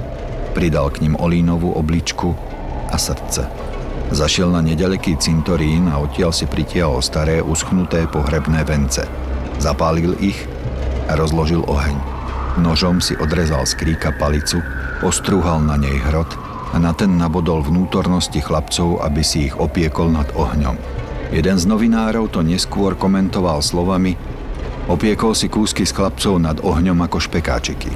Pridal 0.53 0.93
k 0.93 1.09
ním 1.09 1.17
olínovú 1.17 1.73
obličku 1.73 2.37
a 2.93 3.01
srdce. 3.01 3.49
Zašiel 4.13 4.53
na 4.53 4.61
nedaleký 4.61 5.17
cintorín 5.17 5.89
a 5.89 5.97
odtiaľ 5.97 6.37
si 6.37 6.45
pritiahol 6.45 7.01
staré 7.01 7.41
uschnuté 7.41 8.05
pohrebné 8.05 8.69
vence. 8.69 9.01
Zapálil 9.65 10.13
ich 10.21 10.45
a 11.09 11.17
rozložil 11.17 11.65
oheň. 11.65 11.97
Nožom 12.61 13.05
si 13.05 13.13
odrezal 13.21 13.69
z 13.69 13.77
kríka 13.77 14.17
palicu, 14.17 14.65
ostrúhal 15.05 15.65
na 15.65 15.77
nej 15.81 15.99
hrot 16.09 16.31
a 16.73 16.77
na 16.81 16.93
ten 16.93 17.17
nabodol 17.17 17.65
vnútornosti 17.65 18.41
chlapcov, 18.41 19.01
aby 19.01 19.21
si 19.25 19.49
ich 19.51 19.55
opiekol 19.57 20.13
nad 20.13 20.29
ohňom. 20.37 20.77
Jeden 21.35 21.57
z 21.59 21.65
novinárov 21.67 22.31
to 22.31 22.45
neskôr 22.45 22.95
komentoval 22.95 23.59
slovami 23.65 24.15
Opiekol 24.87 25.35
si 25.35 25.51
kúsky 25.51 25.83
z 25.83 25.91
chlapcov 25.91 26.39
nad 26.39 26.63
ohňom 26.63 26.95
ako 27.03 27.19
špekáčiky. 27.19 27.91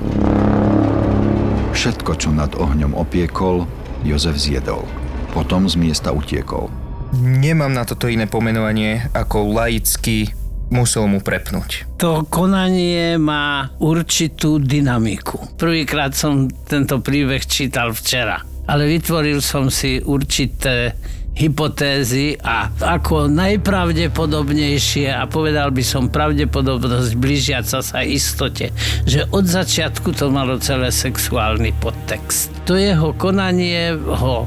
Všetko, 1.70 2.18
čo 2.18 2.34
nad 2.34 2.50
ohňom 2.58 2.98
opiekol, 2.98 3.70
Jozef 4.02 4.34
zjedol. 4.34 4.82
Potom 5.30 5.70
z 5.70 5.78
miesta 5.78 6.10
utiekol. 6.10 6.66
Nemám 7.14 7.70
na 7.70 7.86
toto 7.86 8.10
iné 8.10 8.26
pomenovanie 8.26 9.06
ako 9.14 9.54
laicky 9.54 10.34
musel 10.70 11.10
mu 11.10 11.18
prepnúť. 11.20 11.98
To 12.00 12.24
konanie 12.26 13.18
má 13.18 13.74
určitú 13.82 14.62
dynamiku. 14.62 15.58
Prvýkrát 15.58 16.14
som 16.14 16.48
tento 16.48 17.02
príbeh 17.02 17.42
čítal 17.44 17.92
včera, 17.92 18.40
ale 18.70 18.86
vytvoril 18.86 19.42
som 19.42 19.68
si 19.68 19.98
určité 20.00 20.94
hypotézy 21.40 22.36
a 22.42 22.68
ako 22.82 23.30
najpravdepodobnejšie 23.30 25.08
a 25.14 25.24
povedal 25.30 25.70
by 25.70 25.80
som 25.80 26.10
pravdepodobnosť 26.10 27.12
blížiaca 27.16 27.78
sa 27.80 28.00
istote, 28.02 28.74
že 29.06 29.24
od 29.30 29.46
začiatku 29.46 30.12
to 30.12 30.28
malo 30.28 30.58
celé 30.60 30.90
sexuálny 30.92 31.72
podtext. 31.78 32.52
To 32.66 32.76
jeho 32.76 33.14
konanie 33.16 33.94
ho 33.96 34.44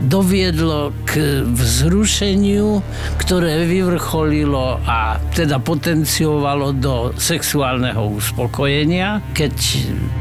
doviedlo 0.00 0.92
k 1.04 1.44
vzrušeniu, 1.44 2.80
ktoré 3.20 3.68
vyvrcholilo 3.68 4.80
a 4.84 5.20
teda 5.36 5.60
potenciovalo 5.60 6.72
do 6.72 7.12
sexuálneho 7.16 8.16
uspokojenia, 8.16 9.20
keď 9.36 9.54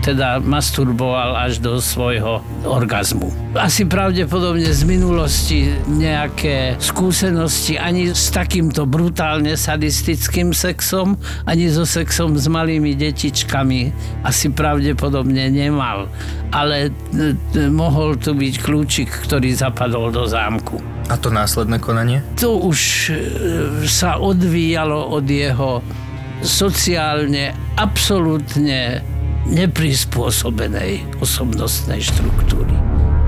teda 0.03 0.43
masturboval 0.43 1.35
až 1.47 1.63
do 1.63 1.79
svojho 1.79 2.43
orgazmu. 2.67 3.31
Asi 3.57 3.87
pravdepodobne 3.89 4.69
z 4.69 4.83
minulosti 4.85 5.73
nejaké 5.89 6.77
skúsenosti 6.77 7.81
ani 7.81 8.13
s 8.13 8.29
takýmto 8.29 8.85
brutálne 8.85 9.57
sadistickým 9.57 10.53
sexom, 10.53 11.17
ani 11.49 11.65
so 11.71 11.87
sexom 11.87 12.37
s 12.37 12.45
malými 12.45 12.93
detičkami 12.93 13.89
asi 14.21 14.53
pravdepodobne 14.53 15.49
nemal. 15.49 16.11
Ale 16.49 16.89
e, 16.89 17.37
e, 17.53 17.69
mohol 17.69 18.17
tu 18.17 18.33
byť 18.33 18.53
kľúčik, 18.61 19.09
ktorý 19.29 19.53
zapadol 19.69 20.09
do 20.09 20.25
zámku. 20.25 20.81
A 21.09 21.15
to 21.17 21.29
následné 21.29 21.77
konanie? 21.77 22.25
To 22.41 22.57
už 22.57 22.79
e, 23.09 23.13
sa 23.85 24.17
odvíjalo 24.17 25.13
od 25.13 25.25
jeho 25.29 25.85
sociálne 26.41 27.53
absolútne 27.77 29.05
neprispôsobenej 29.49 31.21
osobnostnej 31.21 32.01
štruktúry. 32.01 32.73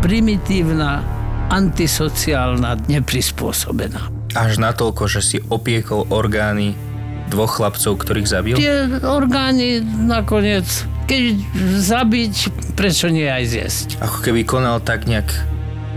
Primitívna, 0.02 1.06
antisociálna, 1.54 2.90
neprispôsobená. 2.90 4.10
Až 4.34 4.58
natoľko, 4.58 5.06
že 5.12 5.22
si 5.22 5.38
opiekol 5.52 6.10
orgány 6.10 6.74
dvoch 7.30 7.62
chlapcov, 7.62 8.02
ktorých 8.02 8.28
zabil? 8.28 8.56
Tie 8.58 9.02
orgány 9.04 9.84
nakoniec, 9.84 10.68
keď 11.06 11.36
zabiť, 11.80 12.36
prečo 12.76 13.12
nie 13.12 13.28
aj 13.28 13.44
zjesť? 13.48 13.88
Ako 14.00 14.18
keby 14.24 14.48
konal 14.48 14.80
tak 14.80 15.08
nejak 15.08 15.32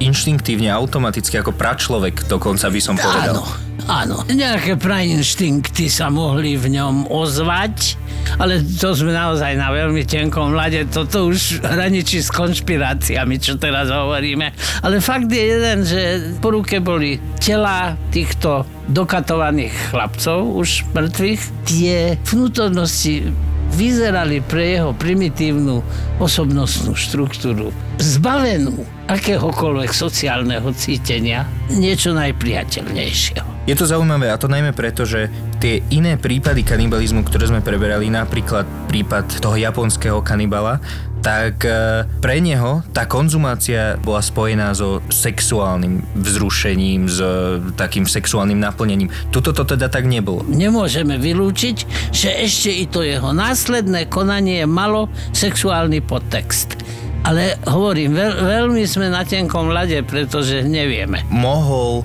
inštinktívne, 0.02 0.70
automaticky, 0.70 1.38
ako 1.38 1.54
pračlovek, 1.54 2.26
dokonca 2.26 2.66
by 2.70 2.80
som 2.82 2.98
povedal. 2.98 3.42
Áno, 3.42 3.44
áno. 3.86 4.16
Nejaké 4.26 4.74
prainštinkty 4.78 5.86
sa 5.86 6.10
mohli 6.10 6.58
v 6.58 6.74
ňom 6.74 7.06
ozvať, 7.10 8.00
ale 8.40 8.58
to 8.64 8.96
sme 8.96 9.14
naozaj 9.14 9.54
na 9.54 9.70
veľmi 9.70 10.02
tenkom 10.02 10.56
mlade. 10.56 10.88
Toto 10.90 11.30
už 11.30 11.62
hraničí 11.62 12.24
s 12.24 12.32
konšpiráciami, 12.32 13.36
čo 13.38 13.54
teraz 13.60 13.92
hovoríme. 13.92 14.50
Ale 14.82 14.98
fakt 14.98 15.30
je 15.30 15.44
jeden, 15.44 15.78
že 15.86 16.00
po 16.40 16.50
ruke 16.50 16.82
boli 16.82 17.20
tela 17.38 17.94
týchto 18.10 18.66
dokatovaných 18.90 19.94
chlapcov, 19.94 20.58
už 20.58 20.88
mŕtvych. 20.96 21.42
Tie 21.68 22.18
vnútornosti 22.26 23.30
vyzerali 23.74 24.38
pre 24.44 24.78
jeho 24.78 24.94
primitívnu 24.94 25.82
osobnostnú 26.22 26.94
štruktúru 26.94 27.74
zbavenú 27.98 28.86
akéhokoľvek 29.08 29.90
sociálneho 29.92 30.68
cítenia 30.72 31.44
niečo 31.72 32.12
najpriateľnejšieho. 32.16 33.64
Je 33.64 33.72
to 33.72 33.88
zaujímavé 33.88 34.28
a 34.28 34.36
to 34.36 34.44
najmä 34.44 34.76
preto, 34.76 35.08
že 35.08 35.32
tie 35.56 35.80
iné 35.88 36.20
prípady 36.20 36.60
kanibalizmu, 36.60 37.24
ktoré 37.24 37.48
sme 37.48 37.64
preberali, 37.64 38.12
napríklad 38.12 38.68
prípad 38.92 39.40
toho 39.40 39.56
japonského 39.56 40.20
kanibala, 40.20 40.84
tak 41.24 41.64
e, 41.64 42.04
pre 42.20 42.36
neho 42.44 42.84
tá 42.92 43.08
konzumácia 43.08 43.96
bola 43.96 44.20
spojená 44.20 44.76
so 44.76 45.00
sexuálnym 45.08 46.04
vzrušením, 46.20 47.08
s 47.08 47.16
e, 47.16 47.64
takým 47.72 48.04
sexuálnym 48.04 48.60
naplnením. 48.60 49.08
Tuto 49.32 49.56
to 49.56 49.64
teda 49.64 49.88
tak 49.88 50.04
nebolo. 50.04 50.44
Nemôžeme 50.44 51.16
vylúčiť, 51.16 51.76
že 52.12 52.28
ešte 52.28 52.68
i 52.68 52.84
to 52.84 53.00
jeho 53.00 53.32
následné 53.32 54.12
konanie 54.12 54.68
malo 54.68 55.08
sexuálny 55.32 56.04
podtext. 56.04 56.76
Ale 57.24 57.56
hovorím, 57.64 58.12
veľ, 58.12 58.32
veľmi 58.44 58.84
sme 58.84 59.08
na 59.08 59.24
tenkom 59.24 59.72
ľade, 59.72 60.04
pretože 60.04 60.60
nevieme. 60.60 61.24
Mohol 61.32 62.04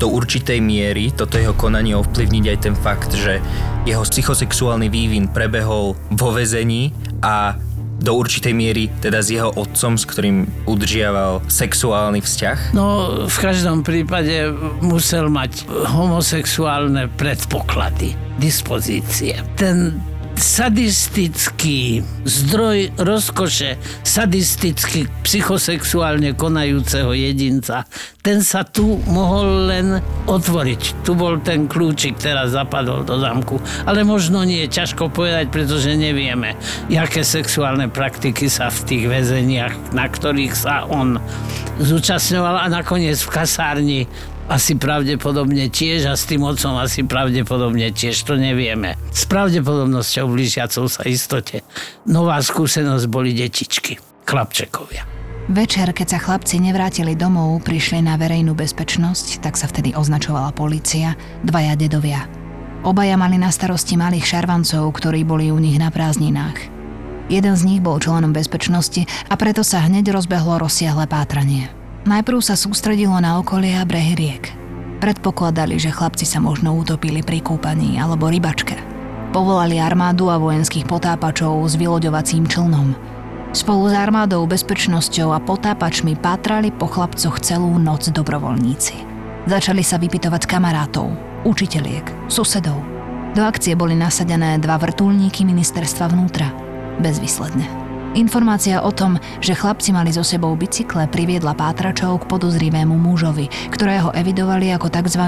do 0.00 0.06
určitej 0.08 0.62
miery 0.64 1.12
toto 1.12 1.36
jeho 1.36 1.52
konanie 1.52 1.92
ovplyvniť 1.92 2.44
aj 2.48 2.58
ten 2.62 2.74
fakt, 2.78 3.12
že 3.12 3.42
jeho 3.84 4.00
psychosexuálny 4.00 4.88
vývin 4.88 5.28
prebehol 5.28 5.98
vo 6.14 6.28
vezení 6.32 6.94
a 7.20 7.58
do 8.00 8.16
určitej 8.16 8.56
miery 8.56 8.88
teda 9.04 9.20
s 9.20 9.28
jeho 9.28 9.52
otcom, 9.52 10.00
s 10.00 10.08
ktorým 10.08 10.48
udržiaval 10.64 11.44
sexuálny 11.52 12.24
vzťah? 12.24 12.72
No, 12.72 13.12
v 13.28 13.36
každom 13.36 13.84
prípade 13.84 14.48
musel 14.80 15.28
mať 15.28 15.68
homosexuálne 15.68 17.12
predpoklady, 17.20 18.16
dispozície. 18.40 19.36
Ten 19.60 20.00
sadistický 20.40 22.00
zdroj 22.24 22.96
rozkoše, 22.96 23.76
sadisticky 24.00 25.04
psychosexuálne 25.20 26.32
konajúceho 26.32 27.12
jedinca, 27.12 27.84
ten 28.24 28.40
sa 28.40 28.64
tu 28.64 29.04
mohol 29.04 29.68
len 29.68 29.86
otvoriť. 30.24 31.04
Tu 31.04 31.12
bol 31.12 31.44
ten 31.44 31.68
kľúčik, 31.68 32.16
teraz 32.16 32.56
zapadol 32.56 33.04
do 33.04 33.20
zamku. 33.20 33.60
Ale 33.84 34.00
možno 34.00 34.40
nie, 34.48 34.64
ťažko 34.64 35.12
povedať, 35.12 35.52
pretože 35.52 35.92
nevieme, 35.92 36.56
aké 36.88 37.20
sexuálne 37.20 37.92
praktiky 37.92 38.48
sa 38.48 38.72
v 38.72 38.80
tých 38.88 39.04
väzeniach, 39.12 39.92
na 39.92 40.08
ktorých 40.08 40.56
sa 40.56 40.88
on 40.88 41.20
zúčastňoval 41.80 42.64
a 42.64 42.66
nakoniec 42.72 43.20
v 43.20 43.28
kasárni 43.28 44.00
asi 44.50 44.74
pravdepodobne 44.74 45.70
tiež 45.70 46.10
a 46.10 46.18
s 46.18 46.26
tým 46.26 46.42
otcom 46.42 46.74
asi 46.82 47.06
pravdepodobne 47.06 47.94
tiež, 47.94 48.18
to 48.26 48.34
nevieme. 48.34 48.98
S 49.14 49.22
pravdepodobnosťou 49.30 50.26
blížiacou 50.26 50.90
sa 50.90 51.06
istote. 51.06 51.62
Nová 52.10 52.42
skúsenosť 52.42 53.06
boli 53.06 53.30
detičky, 53.30 54.02
chlapčekovia. 54.26 55.06
Večer, 55.50 55.90
keď 55.94 56.06
sa 56.14 56.18
chlapci 56.18 56.62
nevrátili 56.62 57.14
domov, 57.14 57.62
prišli 57.66 58.02
na 58.02 58.14
verejnú 58.18 58.54
bezpečnosť, 58.54 59.42
tak 59.42 59.54
sa 59.54 59.70
vtedy 59.70 59.94
označovala 59.94 60.50
polícia, 60.54 61.14
dvaja 61.46 61.74
dedovia. 61.78 62.26
Obaja 62.82 63.14
mali 63.18 63.38
na 63.38 63.50
starosti 63.50 63.98
malých 63.98 64.34
šarvancov, 64.34 64.90
ktorí 64.94 65.22
boli 65.26 65.50
u 65.50 65.58
nich 65.58 65.78
na 65.78 65.90
prázdninách. 65.90 66.58
Jeden 67.30 67.54
z 67.54 67.62
nich 67.62 67.80
bol 67.82 68.02
členom 68.02 68.34
bezpečnosti 68.34 69.06
a 69.30 69.34
preto 69.38 69.62
sa 69.62 69.86
hneď 69.86 70.10
rozbehlo 70.10 70.58
rozsiahle 70.58 71.06
pátranie. 71.06 71.79
Najprv 72.00 72.40
sa 72.40 72.56
sústredilo 72.56 73.12
na 73.20 73.36
okolie 73.36 73.76
a 73.76 73.84
brehy 73.84 74.16
riek. 74.16 74.56
Predpokladali, 75.04 75.76
že 75.76 75.92
chlapci 75.92 76.24
sa 76.24 76.40
možno 76.40 76.76
utopili 76.76 77.20
pri 77.24 77.44
kúpaní 77.44 78.00
alebo 78.00 78.28
rybačke. 78.28 78.76
Povolali 79.32 79.76
armádu 79.80 80.28
a 80.28 80.40
vojenských 80.40 80.88
potápačov 80.88 81.60
s 81.64 81.76
vyloďovacím 81.76 82.48
člnom. 82.48 82.92
Spolu 83.50 83.90
s 83.90 83.94
armádou, 83.96 84.46
bezpečnosťou 84.46 85.34
a 85.34 85.42
potápačmi 85.42 86.14
pátrali 86.20 86.70
po 86.70 86.86
chlapcoch 86.86 87.42
celú 87.42 87.76
noc 87.80 88.08
dobrovoľníci. 88.12 88.96
Začali 89.48 89.80
sa 89.80 89.96
vypitovať 89.96 90.44
kamarátov, 90.44 91.16
učiteľiek, 91.48 92.28
susedov. 92.28 92.78
Do 93.32 93.46
akcie 93.46 93.78
boli 93.78 93.96
nasadené 93.96 94.58
dva 94.58 94.76
vrtulníky 94.76 95.46
ministerstva 95.46 96.12
vnútra. 96.12 96.52
Bezvýsledne. 97.00 97.79
Informácia 98.10 98.82
o 98.82 98.90
tom, 98.90 99.22
že 99.38 99.54
chlapci 99.54 99.94
mali 99.94 100.10
so 100.10 100.26
sebou 100.26 100.50
bicykle, 100.58 101.06
priviedla 101.06 101.54
pátračov 101.54 102.18
k 102.18 102.24
podozrivému 102.26 102.98
mužovi, 102.98 103.46
ktorého 103.70 104.10
evidovali 104.10 104.74
ako 104.74 104.90
tzv. 104.90 105.22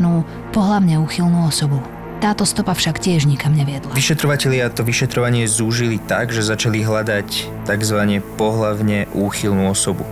pohlavne 0.51 0.99
úchylnú 0.99 1.47
osobu. 1.47 1.79
Táto 2.19 2.43
stopa 2.43 2.75
však 2.75 2.99
tiež 2.99 3.31
nikam 3.31 3.55
neviedla. 3.55 3.95
Vyšetrovatelia 3.95 4.67
to 4.75 4.83
vyšetrovanie 4.83 5.47
zúžili 5.47 6.03
tak, 6.03 6.35
že 6.35 6.43
začali 6.43 6.83
hľadať 6.83 7.29
tzv. 7.71 7.99
pohlavne 8.35 9.07
úchylnú 9.15 9.71
osobu. 9.71 10.03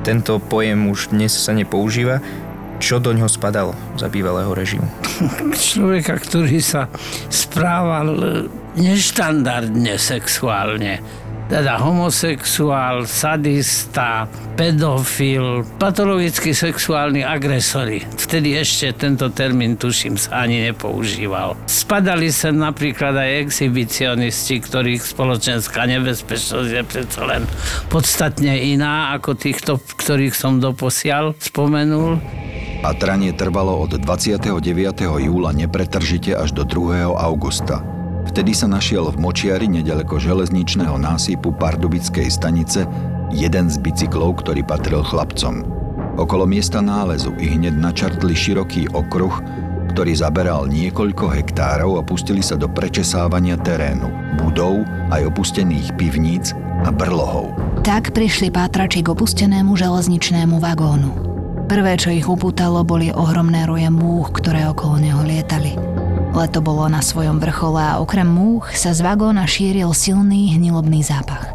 Tento 0.00 0.40
pojem 0.40 0.88
už 0.88 1.12
dnes 1.12 1.36
sa 1.36 1.52
nepoužíva, 1.52 2.24
čo 2.80 3.04
do 3.04 3.12
ňoho 3.12 3.28
spadalo 3.28 3.76
za 4.00 4.08
bývalého 4.08 4.48
režimu? 4.56 4.88
Človeka, 5.76 6.16
ktorý 6.16 6.56
sa 6.64 6.88
správal 7.28 8.48
neštandardne 8.80 10.00
sexuálne 10.00 11.04
teda 11.48 11.76
homosexuál, 11.76 13.04
sadista, 13.04 14.24
pedofil, 14.56 15.64
patologicky 15.76 16.56
sexuálni 16.56 17.20
agresori. 17.20 18.00
Vtedy 18.16 18.56
ešte 18.56 18.96
tento 18.96 19.28
termín, 19.28 19.76
tuším, 19.76 20.16
sa 20.16 20.48
ani 20.48 20.72
nepoužíval. 20.72 21.56
Spadali 21.68 22.32
sa 22.32 22.48
napríklad 22.50 23.14
aj 23.14 23.30
exhibicionisti, 23.48 24.64
ktorých 24.64 25.04
spoločenská 25.04 25.84
nebezpečnosť 25.84 26.70
je 26.72 26.82
predsa 26.82 27.22
len 27.28 27.42
podstatne 27.92 28.56
iná 28.58 29.12
ako 29.12 29.36
týchto, 29.36 29.78
ktorých 30.00 30.32
som 30.32 30.58
doposiaľ 30.58 31.36
spomenul. 31.36 32.18
Patranie 32.84 33.32
trvalo 33.32 33.80
od 33.80 33.96
29. 33.96 34.60
júla 35.00 35.50
nepretržite 35.56 36.36
až 36.36 36.52
do 36.52 36.68
2. 36.68 37.16
augusta. 37.16 37.93
Vtedy 38.34 38.50
sa 38.50 38.66
našiel 38.66 39.14
v 39.14 39.30
Močiari 39.30 39.70
nedaleko 39.70 40.18
železničného 40.18 40.98
násypu 40.98 41.54
Pardubickej 41.54 42.26
stanice 42.26 42.82
jeden 43.30 43.70
z 43.70 43.78
bicyklov, 43.78 44.42
ktorý 44.42 44.66
patril 44.66 45.06
chlapcom. 45.06 45.62
Okolo 46.18 46.42
miesta 46.42 46.82
nálezu 46.82 47.30
ich 47.38 47.54
hneď 47.54 47.78
načartli 47.78 48.34
široký 48.34 48.90
okruh, 48.90 49.38
ktorý 49.94 50.18
zaberal 50.18 50.66
niekoľko 50.66 51.30
hektárov 51.30 51.94
a 51.94 52.02
pustili 52.02 52.42
sa 52.42 52.58
do 52.58 52.66
prečesávania 52.66 53.54
terénu, 53.54 54.10
budov 54.42 54.82
aj 55.14 55.30
opustených 55.30 55.94
pivníc 55.94 56.58
a 56.82 56.90
brlohov. 56.90 57.54
Tak 57.86 58.18
prišli 58.18 58.50
pátrači 58.50 59.06
k 59.06 59.14
opustenému 59.14 59.78
železničnému 59.78 60.58
vagónu. 60.58 61.14
Prvé, 61.70 61.94
čo 61.94 62.10
ich 62.10 62.26
upútalo, 62.26 62.82
boli 62.82 63.14
ohromné 63.14 63.62
roje 63.62 63.86
múch, 63.94 64.34
ktoré 64.34 64.66
okolo 64.66 64.98
neho 64.98 65.22
lietali. 65.22 65.78
Leto 66.34 66.58
bolo 66.58 66.90
na 66.90 66.98
svojom 66.98 67.38
vrchole 67.38 67.78
a 67.78 68.02
okrem 68.02 68.26
múch 68.26 68.74
sa 68.74 68.90
z 68.90 69.06
vagóna 69.06 69.46
šíril 69.46 69.94
silný 69.94 70.50
hnilobný 70.58 71.06
zápach. 71.06 71.46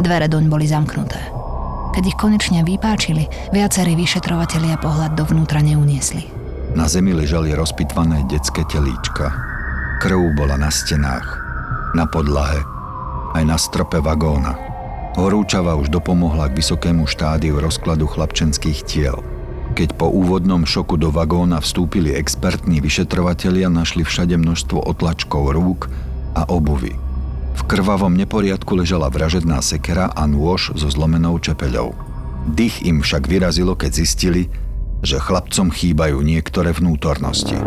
Dvere 0.00 0.24
doň 0.24 0.48
boli 0.48 0.64
zamknuté. 0.64 1.20
Keď 1.92 2.04
ich 2.08 2.16
konečne 2.16 2.64
vypáčili, 2.64 3.28
viacerí 3.52 3.92
vyšetrovatelia 3.92 4.80
pohľad 4.80 5.20
dovnútra 5.20 5.60
neuniesli. 5.60 6.32
Na 6.72 6.88
zemi 6.88 7.12
ležali 7.12 7.52
rozpitvané 7.52 8.24
detské 8.24 8.64
telíčka. 8.64 9.36
Krv 10.00 10.32
bola 10.32 10.56
na 10.56 10.72
stenách, 10.72 11.28
na 11.92 12.08
podlahe, 12.08 12.64
aj 13.36 13.44
na 13.44 13.60
strope 13.60 14.00
vagóna. 14.00 14.56
Horúčava 15.20 15.76
už 15.76 15.92
dopomohla 15.92 16.48
k 16.48 16.56
vysokému 16.56 17.04
štádiu 17.04 17.60
rozkladu 17.60 18.08
chlapčenských 18.08 18.80
tiel– 18.88 19.20
keď 19.76 19.92
po 19.92 20.08
úvodnom 20.08 20.64
šoku 20.64 20.96
do 20.96 21.12
vagóna 21.12 21.60
vstúpili 21.60 22.16
expertní 22.16 22.80
vyšetrovatelia, 22.80 23.68
našli 23.68 24.08
všade 24.08 24.32
množstvo 24.40 24.80
otlačkov 24.80 25.52
rúk 25.52 25.92
a 26.32 26.48
obuvy. 26.48 26.96
V 27.52 27.62
krvavom 27.68 28.16
neporiadku 28.16 28.72
ležala 28.72 29.12
vražedná 29.12 29.60
sekera 29.60 30.08
a 30.16 30.24
nôž 30.24 30.72
so 30.72 30.88
zlomenou 30.88 31.36
čepeľou. 31.36 31.92
Dých 32.48 32.88
im 32.88 33.04
však 33.04 33.28
vyrazilo, 33.28 33.76
keď 33.76 33.90
zistili, 34.00 34.48
že 35.04 35.20
chlapcom 35.20 35.68
chýbajú 35.68 36.24
niektoré 36.24 36.72
vnútornosti. 36.72 37.60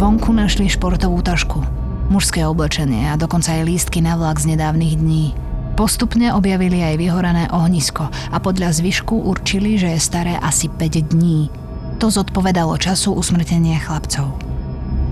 Vonku 0.00 0.32
našli 0.32 0.72
športovú 0.72 1.20
tašku, 1.20 1.60
mužské 2.08 2.48
oblečenie 2.48 3.12
a 3.12 3.20
dokonca 3.20 3.52
aj 3.52 3.68
lístky 3.68 4.00
na 4.00 4.16
vlak 4.16 4.40
z 4.40 4.56
nedávnych 4.56 4.96
dní– 4.96 5.26
Postupne 5.78 6.34
objavili 6.34 6.82
aj 6.82 6.98
vyhorané 6.98 7.46
ohnisko 7.54 8.10
a 8.10 8.36
podľa 8.42 8.74
zvyšku 8.74 9.14
určili, 9.14 9.78
že 9.78 9.94
je 9.94 10.00
staré 10.02 10.34
asi 10.42 10.66
5 10.66 11.14
dní. 11.14 11.54
To 12.02 12.10
zodpovedalo 12.10 12.74
času 12.74 13.14
usmrtenia 13.14 13.78
chlapcov. 13.78 14.26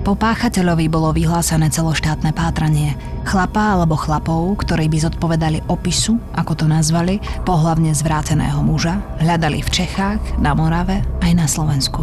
Po 0.03 0.19
páchateľovi 0.19 0.91
bolo 0.91 1.15
vyhlásené 1.15 1.71
celoštátne 1.71 2.35
pátranie. 2.35 2.99
Chlapa 3.23 3.79
alebo 3.79 3.95
chlapov, 3.95 4.59
ktorí 4.67 4.91
by 4.91 5.07
zodpovedali 5.07 5.63
opisu, 5.71 6.19
ako 6.35 6.59
to 6.59 6.67
nazvali, 6.67 7.23
pohlavne 7.47 7.95
zvráteného 7.95 8.59
muža, 8.67 8.99
hľadali 9.23 9.63
v 9.63 9.71
Čechách, 9.71 10.19
na 10.43 10.51
Morave 10.51 11.07
aj 11.23 11.33
na 11.35 11.47
Slovensku. 11.47 12.03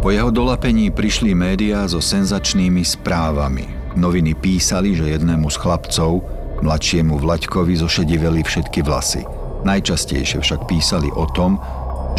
Po 0.00 0.08
jeho 0.08 0.32
dolapení 0.32 0.88
prišli 0.88 1.36
médiá 1.36 1.84
so 1.84 2.00
senzačnými 2.00 2.80
správami. 2.80 3.92
Noviny 3.92 4.32
písali, 4.40 4.96
že 4.96 5.20
jednému 5.20 5.52
z 5.52 5.56
chlapcov, 5.60 6.39
Mladšiemu 6.60 7.16
Vlaďkovi 7.16 7.80
zošediveli 7.80 8.44
všetky 8.44 8.84
vlasy. 8.84 9.24
Najčastejšie 9.64 10.44
však 10.44 10.68
písali 10.68 11.08
o 11.12 11.24
tom, 11.32 11.56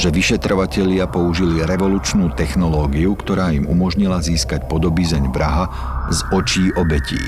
že 0.02 0.10
vyšetrovatelia 0.10 1.06
použili 1.06 1.62
revolučnú 1.62 2.34
technológiu, 2.34 3.14
ktorá 3.14 3.54
im 3.54 3.70
umožnila 3.70 4.18
získať 4.18 4.66
podobizeň 4.66 5.30
vraha 5.30 5.70
z 6.10 6.20
očí 6.34 6.74
obetí. 6.74 7.22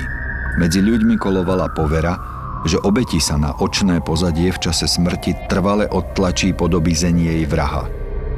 Medzi 0.58 0.82
ľuďmi 0.82 1.18
kolovala 1.22 1.70
povera, 1.74 2.18
že 2.66 2.82
obeti 2.82 3.22
sa 3.22 3.38
na 3.38 3.54
očné 3.62 4.00
pozadie 4.02 4.50
v 4.50 4.62
čase 4.62 4.90
smrti 4.90 5.50
trvale 5.52 5.86
odtlačí 5.86 6.56
podobizeň 6.56 7.16
jej 7.30 7.44
vraha. 7.46 7.86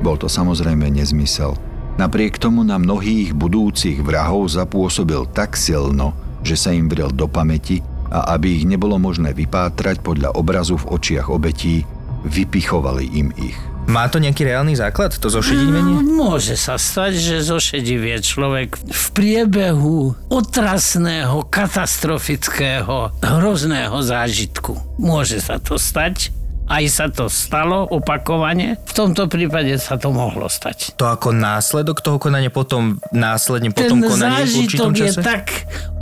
Bol 0.04 0.20
to 0.20 0.28
samozrejme 0.28 0.90
nezmysel. 0.92 1.56
Napriek 1.96 2.36
tomu 2.36 2.68
na 2.68 2.76
mnohých 2.76 3.32
budúcich 3.32 4.04
vrahov 4.04 4.52
zapôsobil 4.52 5.24
tak 5.32 5.56
silno, 5.56 6.12
že 6.44 6.60
sa 6.60 6.76
im 6.76 6.92
vrel 6.92 7.08
do 7.08 7.32
pamäti 7.32 7.80
a 8.12 8.36
aby 8.38 8.62
ich 8.62 8.66
nebolo 8.68 8.98
možné 9.02 9.34
vypátrať 9.34 10.02
podľa 10.02 10.36
obrazu 10.36 10.78
v 10.78 10.90
očiach 10.94 11.32
obetí, 11.32 11.88
vypichovali 12.26 13.06
im 13.18 13.30
ich. 13.38 13.58
Má 13.86 14.10
to 14.10 14.18
nejaký 14.18 14.50
reálny 14.50 14.74
základ, 14.74 15.14
to 15.14 15.30
zošedivenie? 15.30 16.02
No, 16.02 16.34
môže 16.34 16.58
sa 16.58 16.82
stať, 16.82 17.22
že 17.22 17.46
zošedivie 17.46 18.18
človek 18.18 18.82
v 18.82 19.06
priebehu 19.14 20.18
otrasného, 20.26 21.46
katastrofického, 21.46 23.14
hrozného 23.22 23.98
zážitku. 24.02 24.74
Môže 24.98 25.38
sa 25.38 25.62
to 25.62 25.78
stať. 25.78 26.34
Aj 26.66 26.82
sa 26.90 27.06
to 27.14 27.30
stalo 27.30 27.86
opakovane. 27.86 28.82
V 28.90 28.94
tomto 28.98 29.30
prípade 29.30 29.78
sa 29.78 30.02
to 30.02 30.10
mohlo 30.10 30.50
stať. 30.50 30.98
To 30.98 31.06
ako 31.06 31.30
následok 31.30 32.02
toho 32.02 32.18
konania, 32.18 32.50
potom 32.50 32.98
následne 33.14 33.70
po 33.70 33.86
tom 33.86 34.02
ten 34.02 34.10
konaní 34.10 34.50
v 34.50 34.66
určitom 34.66 34.90
zážitok 34.90 34.98
je 34.98 35.10
čase? 35.14 35.22
tak 35.22 35.46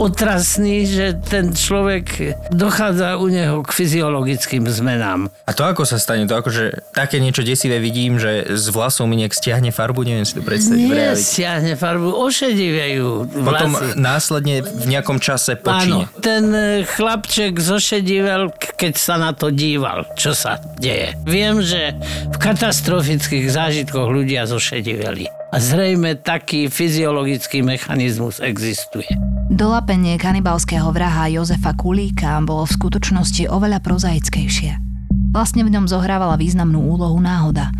otrasný, 0.00 0.88
že 0.88 1.06
ten 1.20 1.52
človek 1.52 2.36
dochádza 2.48 3.20
u 3.20 3.28
neho 3.28 3.60
k 3.60 3.70
fyziologickým 3.70 4.64
zmenám. 4.64 5.28
A 5.44 5.52
to 5.52 5.68
ako 5.68 5.84
sa 5.84 6.00
stane? 6.00 6.24
To 6.24 6.34
akože 6.34 6.96
také 6.96 7.20
niečo 7.20 7.44
desivé 7.44 7.76
vidím, 7.76 8.16
že 8.16 8.56
z 8.56 8.66
vlasov 8.72 9.04
mi 9.04 9.20
nejak 9.20 9.36
stiahne 9.36 9.68
farbu, 9.68 10.00
neviem 10.00 10.24
si 10.24 10.34
to 10.34 10.42
predstaviť 10.42 10.80
Nie 10.80 11.12
stiahne 11.14 11.76
farbu, 11.76 12.08
ošedivejú 12.08 13.06
Potom 13.44 13.70
vlasy. 13.76 14.00
následne 14.00 14.54
v 14.64 14.84
nejakom 14.88 15.20
čase 15.20 15.60
počine. 15.60 16.08
Áno, 16.08 16.20
ten 16.24 16.44
chlapček 16.88 17.60
zošedivel, 17.60 18.48
keď 18.80 18.94
sa 18.96 19.20
na 19.20 19.36
to 19.36 19.52
díval, 19.52 20.08
čo 20.16 20.32
sa 20.32 20.53
deje. 20.78 21.16
Viem, 21.24 21.62
že 21.62 21.94
v 22.30 22.36
katastrofických 22.36 23.48
zážitkoch 23.48 24.10
ľudia 24.10 24.44
zošediveli. 24.44 25.30
A 25.54 25.56
zrejme 25.62 26.18
taký 26.18 26.66
fyziologický 26.66 27.62
mechanizmus 27.62 28.42
existuje. 28.42 29.06
Dolapenie 29.52 30.18
kanibalského 30.18 30.90
vraha 30.90 31.30
Jozefa 31.30 31.78
Kulíka 31.78 32.40
bolo 32.42 32.66
v 32.66 32.74
skutočnosti 32.74 33.46
oveľa 33.46 33.78
prozaickejšie. 33.84 34.82
Vlastne 35.30 35.62
v 35.62 35.78
ňom 35.78 35.86
zohrávala 35.86 36.34
významnú 36.34 36.82
úlohu 36.82 37.18
náhoda. 37.22 37.70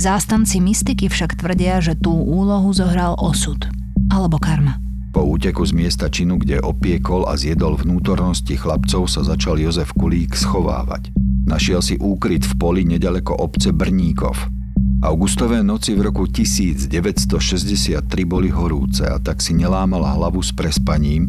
Zástanci 0.00 0.64
mystiky 0.64 1.12
však 1.12 1.36
tvrdia, 1.36 1.84
že 1.84 1.92
tú 1.92 2.12
úlohu 2.12 2.72
zohral 2.72 3.20
osud. 3.20 3.68
Alebo 4.08 4.40
karma. 4.40 4.80
Po 5.10 5.26
úteku 5.26 5.66
z 5.66 5.74
miesta 5.74 6.06
činu, 6.06 6.38
kde 6.38 6.62
opiekol 6.62 7.26
a 7.26 7.34
zjedol 7.34 7.74
vnútornosti 7.74 8.54
chlapcov, 8.54 9.10
sa 9.10 9.26
začal 9.26 9.58
Jozef 9.58 9.90
Kulík 9.92 10.38
schovávať. 10.38 11.10
Našiel 11.46 11.80
si 11.80 11.96
úkryt 11.96 12.44
v 12.44 12.54
poli 12.60 12.82
nedaleko 12.84 13.36
obce 13.36 13.72
Brníkov. 13.72 14.36
Augustové 15.00 15.64
noci 15.64 15.96
v 15.96 16.12
roku 16.12 16.28
1963 16.28 18.04
boli 18.28 18.52
horúce 18.52 19.00
a 19.08 19.16
tak 19.16 19.40
si 19.40 19.56
nelámal 19.56 20.04
hlavu 20.04 20.44
s 20.44 20.52
prespaním 20.52 21.24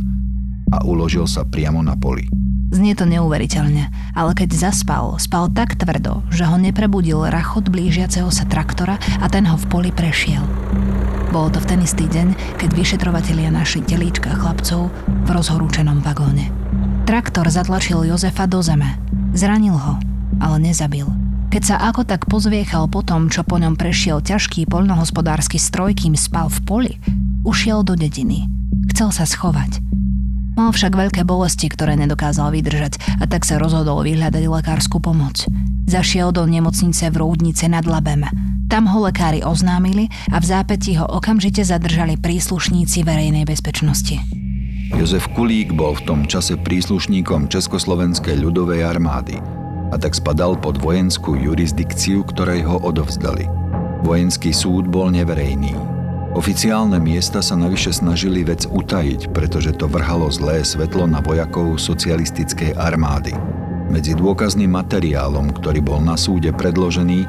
a 0.72 0.84
uložil 0.84 1.24
sa 1.24 1.48
priamo 1.48 1.80
na 1.80 1.96
poli. 1.96 2.28
Znie 2.72 2.96
to 2.96 3.04
neuveriteľne, 3.04 3.92
ale 4.16 4.32
keď 4.32 4.72
zaspal, 4.72 5.20
spal 5.20 5.52
tak 5.52 5.76
tvrdo, 5.76 6.24
že 6.32 6.48
ho 6.48 6.56
neprebudil 6.56 7.28
rachot 7.28 7.68
blížiaceho 7.68 8.32
sa 8.32 8.48
traktora 8.48 8.96
a 9.20 9.28
ten 9.28 9.44
ho 9.44 9.60
v 9.60 9.66
poli 9.68 9.92
prešiel. 9.92 10.44
Bolo 11.36 11.52
to 11.52 11.60
v 11.64 11.68
ten 11.68 11.80
istý 11.84 12.08
deň, 12.08 12.60
keď 12.60 12.70
vyšetrovatelia 12.76 13.52
našli 13.52 13.84
telíčka 13.84 14.36
chlapcov 14.36 14.88
v 15.08 15.30
rozhorúčenom 15.32 16.00
vagóne. 16.00 16.48
Traktor 17.04 17.52
zatlačil 17.52 18.08
Jozefa 18.08 18.48
do 18.48 18.64
zeme. 18.64 19.11
Zranil 19.32 19.76
ho, 19.76 19.96
ale 20.44 20.60
nezabil. 20.60 21.08
Keď 21.52 21.64
sa 21.64 21.76
ako 21.84 22.08
tak 22.08 22.28
pozviechal 22.32 22.88
po 22.88 23.04
tom, 23.04 23.28
čo 23.28 23.44
po 23.44 23.60
ňom 23.60 23.76
prešiel 23.76 24.24
ťažký 24.24 24.68
poľnohospodársky 24.68 25.60
stroj, 25.60 25.96
kým 25.96 26.16
spal 26.16 26.48
v 26.48 26.60
poli, 26.64 26.94
ušiel 27.44 27.84
do 27.84 27.96
dediny. 27.96 28.48
Chcel 28.92 29.12
sa 29.12 29.28
schovať. 29.28 29.84
Mal 30.56 30.72
však 30.76 30.96
veľké 30.96 31.22
bolesti, 31.24 31.72
ktoré 31.72 31.96
nedokázal 31.96 32.52
vydržať 32.52 33.00
a 33.20 33.28
tak 33.28 33.48
sa 33.48 33.56
rozhodol 33.56 34.04
vyhľadať 34.04 34.44
lekárskú 34.52 35.00
pomoc. 35.00 35.48
Zašiel 35.88 36.36
do 36.36 36.44
nemocnice 36.44 37.08
v 37.12 37.20
Roudnice 37.20 37.72
nad 37.72 37.88
Labem. 37.88 38.28
Tam 38.68 38.88
ho 38.88 39.04
lekári 39.04 39.44
oznámili 39.44 40.08
a 40.32 40.40
v 40.40 40.46
zápätí 40.48 40.96
ho 40.96 41.08
okamžite 41.08 41.64
zadržali 41.64 42.16
príslušníci 42.16 43.04
verejnej 43.04 43.44
bezpečnosti. 43.44 44.41
Jozef 44.92 45.32
Kulík 45.32 45.72
bol 45.72 45.96
v 45.96 46.04
tom 46.04 46.20
čase 46.28 46.60
príslušníkom 46.60 47.48
Československej 47.48 48.44
ľudovej 48.44 48.84
armády 48.84 49.40
a 49.92 49.96
tak 49.96 50.16
spadal 50.16 50.60
pod 50.60 50.80
vojenskú 50.84 51.36
jurisdikciu, 51.40 52.28
ktorej 52.28 52.68
ho 52.68 52.80
odovzdali. 52.84 53.48
Vojenský 54.04 54.52
súd 54.52 54.92
bol 54.92 55.08
neverejný. 55.12 55.76
Oficiálne 56.32 56.96
miesta 57.00 57.44
sa 57.44 57.60
navyše 57.60 57.92
snažili 57.92 58.48
vec 58.48 58.64
utajiť, 58.68 59.36
pretože 59.36 59.76
to 59.76 59.88
vrhalo 59.88 60.32
zlé 60.32 60.64
svetlo 60.64 61.04
na 61.08 61.20
vojakov 61.20 61.76
socialistickej 61.76 62.80
armády. 62.80 63.36
Medzi 63.92 64.16
dôkazným 64.16 64.72
materiálom, 64.72 65.52
ktorý 65.52 65.84
bol 65.84 66.00
na 66.00 66.16
súde 66.16 66.56
predložený, 66.56 67.28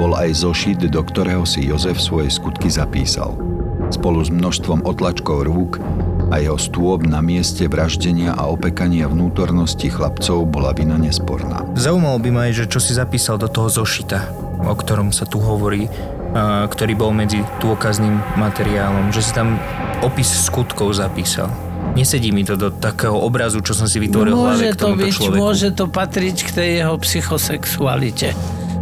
bol 0.00 0.16
aj 0.16 0.40
zošit, 0.40 0.80
do 0.88 1.00
ktorého 1.04 1.44
si 1.44 1.68
Jozef 1.68 2.00
svoje 2.00 2.32
skutky 2.32 2.72
zapísal. 2.72 3.36
Spolu 3.92 4.24
s 4.24 4.32
množstvom 4.32 4.88
otlačkov 4.88 5.44
rúk 5.44 5.76
a 6.30 6.38
jeho 6.38 6.56
stôb 6.56 7.04
na 7.04 7.18
mieste 7.18 7.66
vraždenia 7.66 8.38
a 8.38 8.46
opekania 8.46 9.10
vnútornosti 9.10 9.90
chlapcov 9.90 10.46
bola 10.46 10.70
vina 10.70 10.94
nesporná. 10.94 11.66
Zaujímalo 11.74 12.22
by 12.22 12.30
ma 12.30 12.40
aj, 12.48 12.64
že 12.64 12.70
čo 12.70 12.78
si 12.78 12.94
zapísal 12.94 13.36
do 13.36 13.50
toho 13.50 13.66
zošita, 13.66 14.18
o 14.62 14.74
ktorom 14.74 15.10
sa 15.10 15.26
tu 15.26 15.42
hovorí, 15.42 15.90
a, 16.32 16.70
ktorý 16.70 16.94
bol 16.94 17.10
medzi 17.10 17.42
dôkazným 17.58 18.38
materiálom, 18.38 19.10
že 19.10 19.26
si 19.26 19.34
tam 19.34 19.58
opis 20.06 20.30
skutkov 20.30 20.94
zapísal. 20.94 21.50
Nesedí 21.98 22.30
mi 22.30 22.46
to 22.46 22.54
do 22.54 22.70
takého 22.70 23.18
obrazu, 23.18 23.58
čo 23.66 23.74
som 23.74 23.90
si 23.90 23.98
vytvoril 23.98 24.30
hlave 24.30 24.62
Môže 24.62 24.68
k 24.70 24.78
to 24.78 24.88
byť, 24.94 25.12
človeku. 25.18 25.34
môže 25.34 25.68
to 25.74 25.84
patriť 25.90 26.36
k 26.46 26.50
tej 26.54 26.68
jeho 26.86 26.94
psychosexualite. 27.02 28.28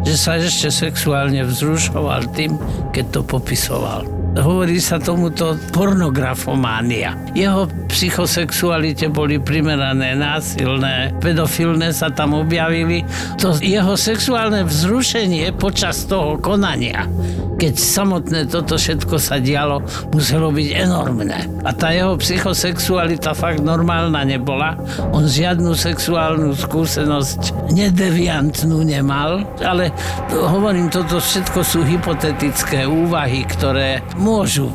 Že 0.05 0.15
sa 0.15 0.37
ešte 0.37 0.69
sexuálne 0.69 1.41
vzrušoval 1.49 2.29
tým, 2.37 2.61
keď 2.93 3.05
to 3.19 3.21
popisoval. 3.25 4.18
Hovorí 4.38 4.79
sa 4.79 5.03
tomuto 5.03 5.59
pornografománia. 5.74 7.18
Jeho 7.35 7.66
psychosexualite 7.90 9.11
boli 9.11 9.42
primerané, 9.42 10.14
násilné, 10.14 11.11
pedofilné 11.18 11.90
sa 11.90 12.07
tam 12.14 12.38
objavili. 12.38 13.03
To 13.42 13.59
jeho 13.59 13.98
sexuálne 13.98 14.62
vzrušenie 14.62 15.51
počas 15.59 16.07
toho 16.07 16.38
konania, 16.38 17.11
keď 17.59 17.75
samotné 17.75 18.40
toto 18.47 18.79
všetko 18.79 19.18
sa 19.18 19.42
dialo, 19.42 19.83
muselo 20.14 20.55
byť 20.55 20.68
enormné. 20.79 21.51
A 21.66 21.75
tá 21.75 21.90
jeho 21.90 22.14
psychosexualita 22.14 23.35
fakt 23.35 23.61
normálna 23.61 24.23
nebola. 24.23 24.79
On 25.11 25.27
žiadnu 25.27 25.75
sexuálnu 25.75 26.55
skúsenosť 26.55 27.75
nedeviantnú 27.75 28.87
nemal, 28.87 29.42
ale 29.59 29.90
hovorím, 30.31 30.87
toto 30.87 31.18
všetko 31.18 31.61
sú 31.66 31.83
hypotetické 31.83 32.87
úvahy, 32.87 33.42
ktoré 33.42 34.07
môžu 34.14 34.71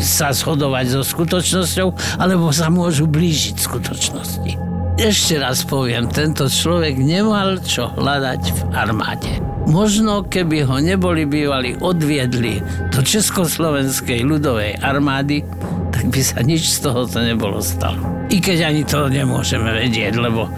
sa 0.00 0.34
shodovať 0.34 0.98
so 0.98 1.02
skutočnosťou, 1.06 2.18
alebo 2.18 2.50
sa 2.50 2.72
môžu 2.72 3.06
blížiť 3.06 3.56
skutočnosti. 3.60 4.69
Ešte 5.00 5.40
raz 5.40 5.64
poviem, 5.64 6.12
tento 6.12 6.44
človek 6.44 7.00
nemal 7.00 7.56
čo 7.64 7.88
hľadať 7.88 8.42
v 8.52 8.60
armáde. 8.76 9.32
Možno 9.64 10.28
keby 10.28 10.68
ho 10.68 10.76
neboli 10.76 11.24
bývali 11.24 11.72
odviedli 11.80 12.60
do 12.92 13.00
Československej 13.00 14.20
ľudovej 14.20 14.76
armády, 14.84 15.40
tak 15.88 16.12
by 16.12 16.20
sa 16.20 16.44
nič 16.44 16.68
z 16.68 16.84
toho 16.84 17.08
to 17.08 17.16
nebolo 17.24 17.64
stalo. 17.64 18.28
I 18.28 18.44
keď 18.44 18.68
ani 18.68 18.84
to 18.84 19.08
nemôžeme 19.08 19.72
vedieť, 19.72 20.20
lebo 20.20 20.52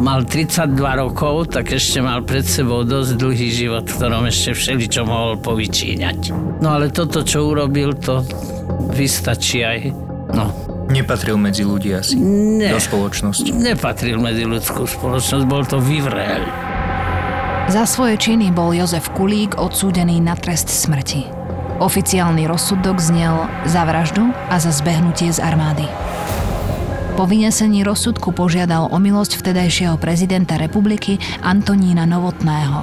mal 0.00 0.24
32 0.24 0.72
rokov, 0.80 1.52
tak 1.52 1.68
ešte 1.68 2.00
mal 2.00 2.24
pred 2.24 2.48
sebou 2.48 2.88
dosť 2.88 3.20
dlhý 3.20 3.52
život, 3.52 3.84
ktorom 3.84 4.32
ešte 4.32 4.56
všeličo 4.56 5.04
mohol 5.04 5.36
povyčíňať. 5.44 6.32
No 6.64 6.72
ale 6.72 6.88
toto, 6.88 7.20
čo 7.20 7.52
urobil, 7.52 7.92
to 8.00 8.24
vystačí 8.96 9.60
aj... 9.60 9.92
No, 10.32 10.67
Nepatril 10.98 11.38
medzi 11.38 11.62
ľudí 11.62 11.94
asi. 11.94 12.18
Ne. 12.18 12.74
Do 12.74 12.82
spoločnosti. 12.82 13.46
nepatril 13.54 14.18
medzi 14.18 14.42
ľudskú 14.42 14.84
spoločnosť, 14.84 15.44
bol 15.46 15.62
to 15.62 15.78
vyvrel. 15.78 16.42
Za 17.68 17.84
svoje 17.84 18.16
činy 18.16 18.48
bol 18.50 18.72
Jozef 18.72 19.12
Kulík 19.12 19.60
odsúdený 19.60 20.24
na 20.24 20.34
trest 20.34 20.72
smrti. 20.72 21.28
Oficiálny 21.78 22.48
rozsudok 22.48 22.98
znel 22.98 23.46
za 23.68 23.86
vraždu 23.86 24.34
a 24.50 24.58
za 24.58 24.74
zbehnutie 24.74 25.30
z 25.30 25.38
armády. 25.38 25.86
Po 27.14 27.26
vynesení 27.26 27.82
rozsudku 27.82 28.30
požiadal 28.30 28.90
o 28.90 28.96
milosť 28.98 29.38
vtedajšieho 29.38 29.98
prezidenta 29.98 30.58
republiky 30.58 31.18
Antonína 31.42 32.06
Novotného. 32.06 32.82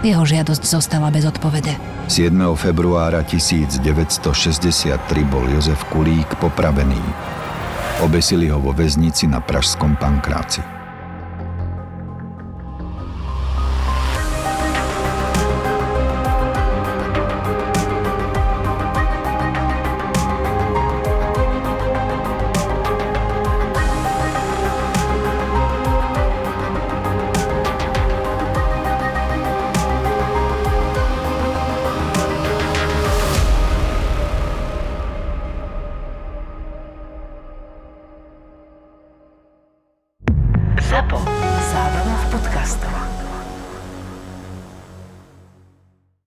Jeho 0.00 0.24
žiadosť 0.24 0.64
zostala 0.64 1.12
bez 1.12 1.28
odpovede. 1.28 1.76
7. 2.08 2.32
februára 2.56 3.20
1963 3.26 5.04
bol 5.28 5.44
Jozef 5.48 5.84
Kulík 5.92 6.38
popravený. 6.40 7.00
Obesili 8.00 8.48
ho 8.48 8.56
vo 8.56 8.72
väznici 8.72 9.28
na 9.28 9.44
Pražskom 9.44 9.92
Pankráci. 10.00 10.79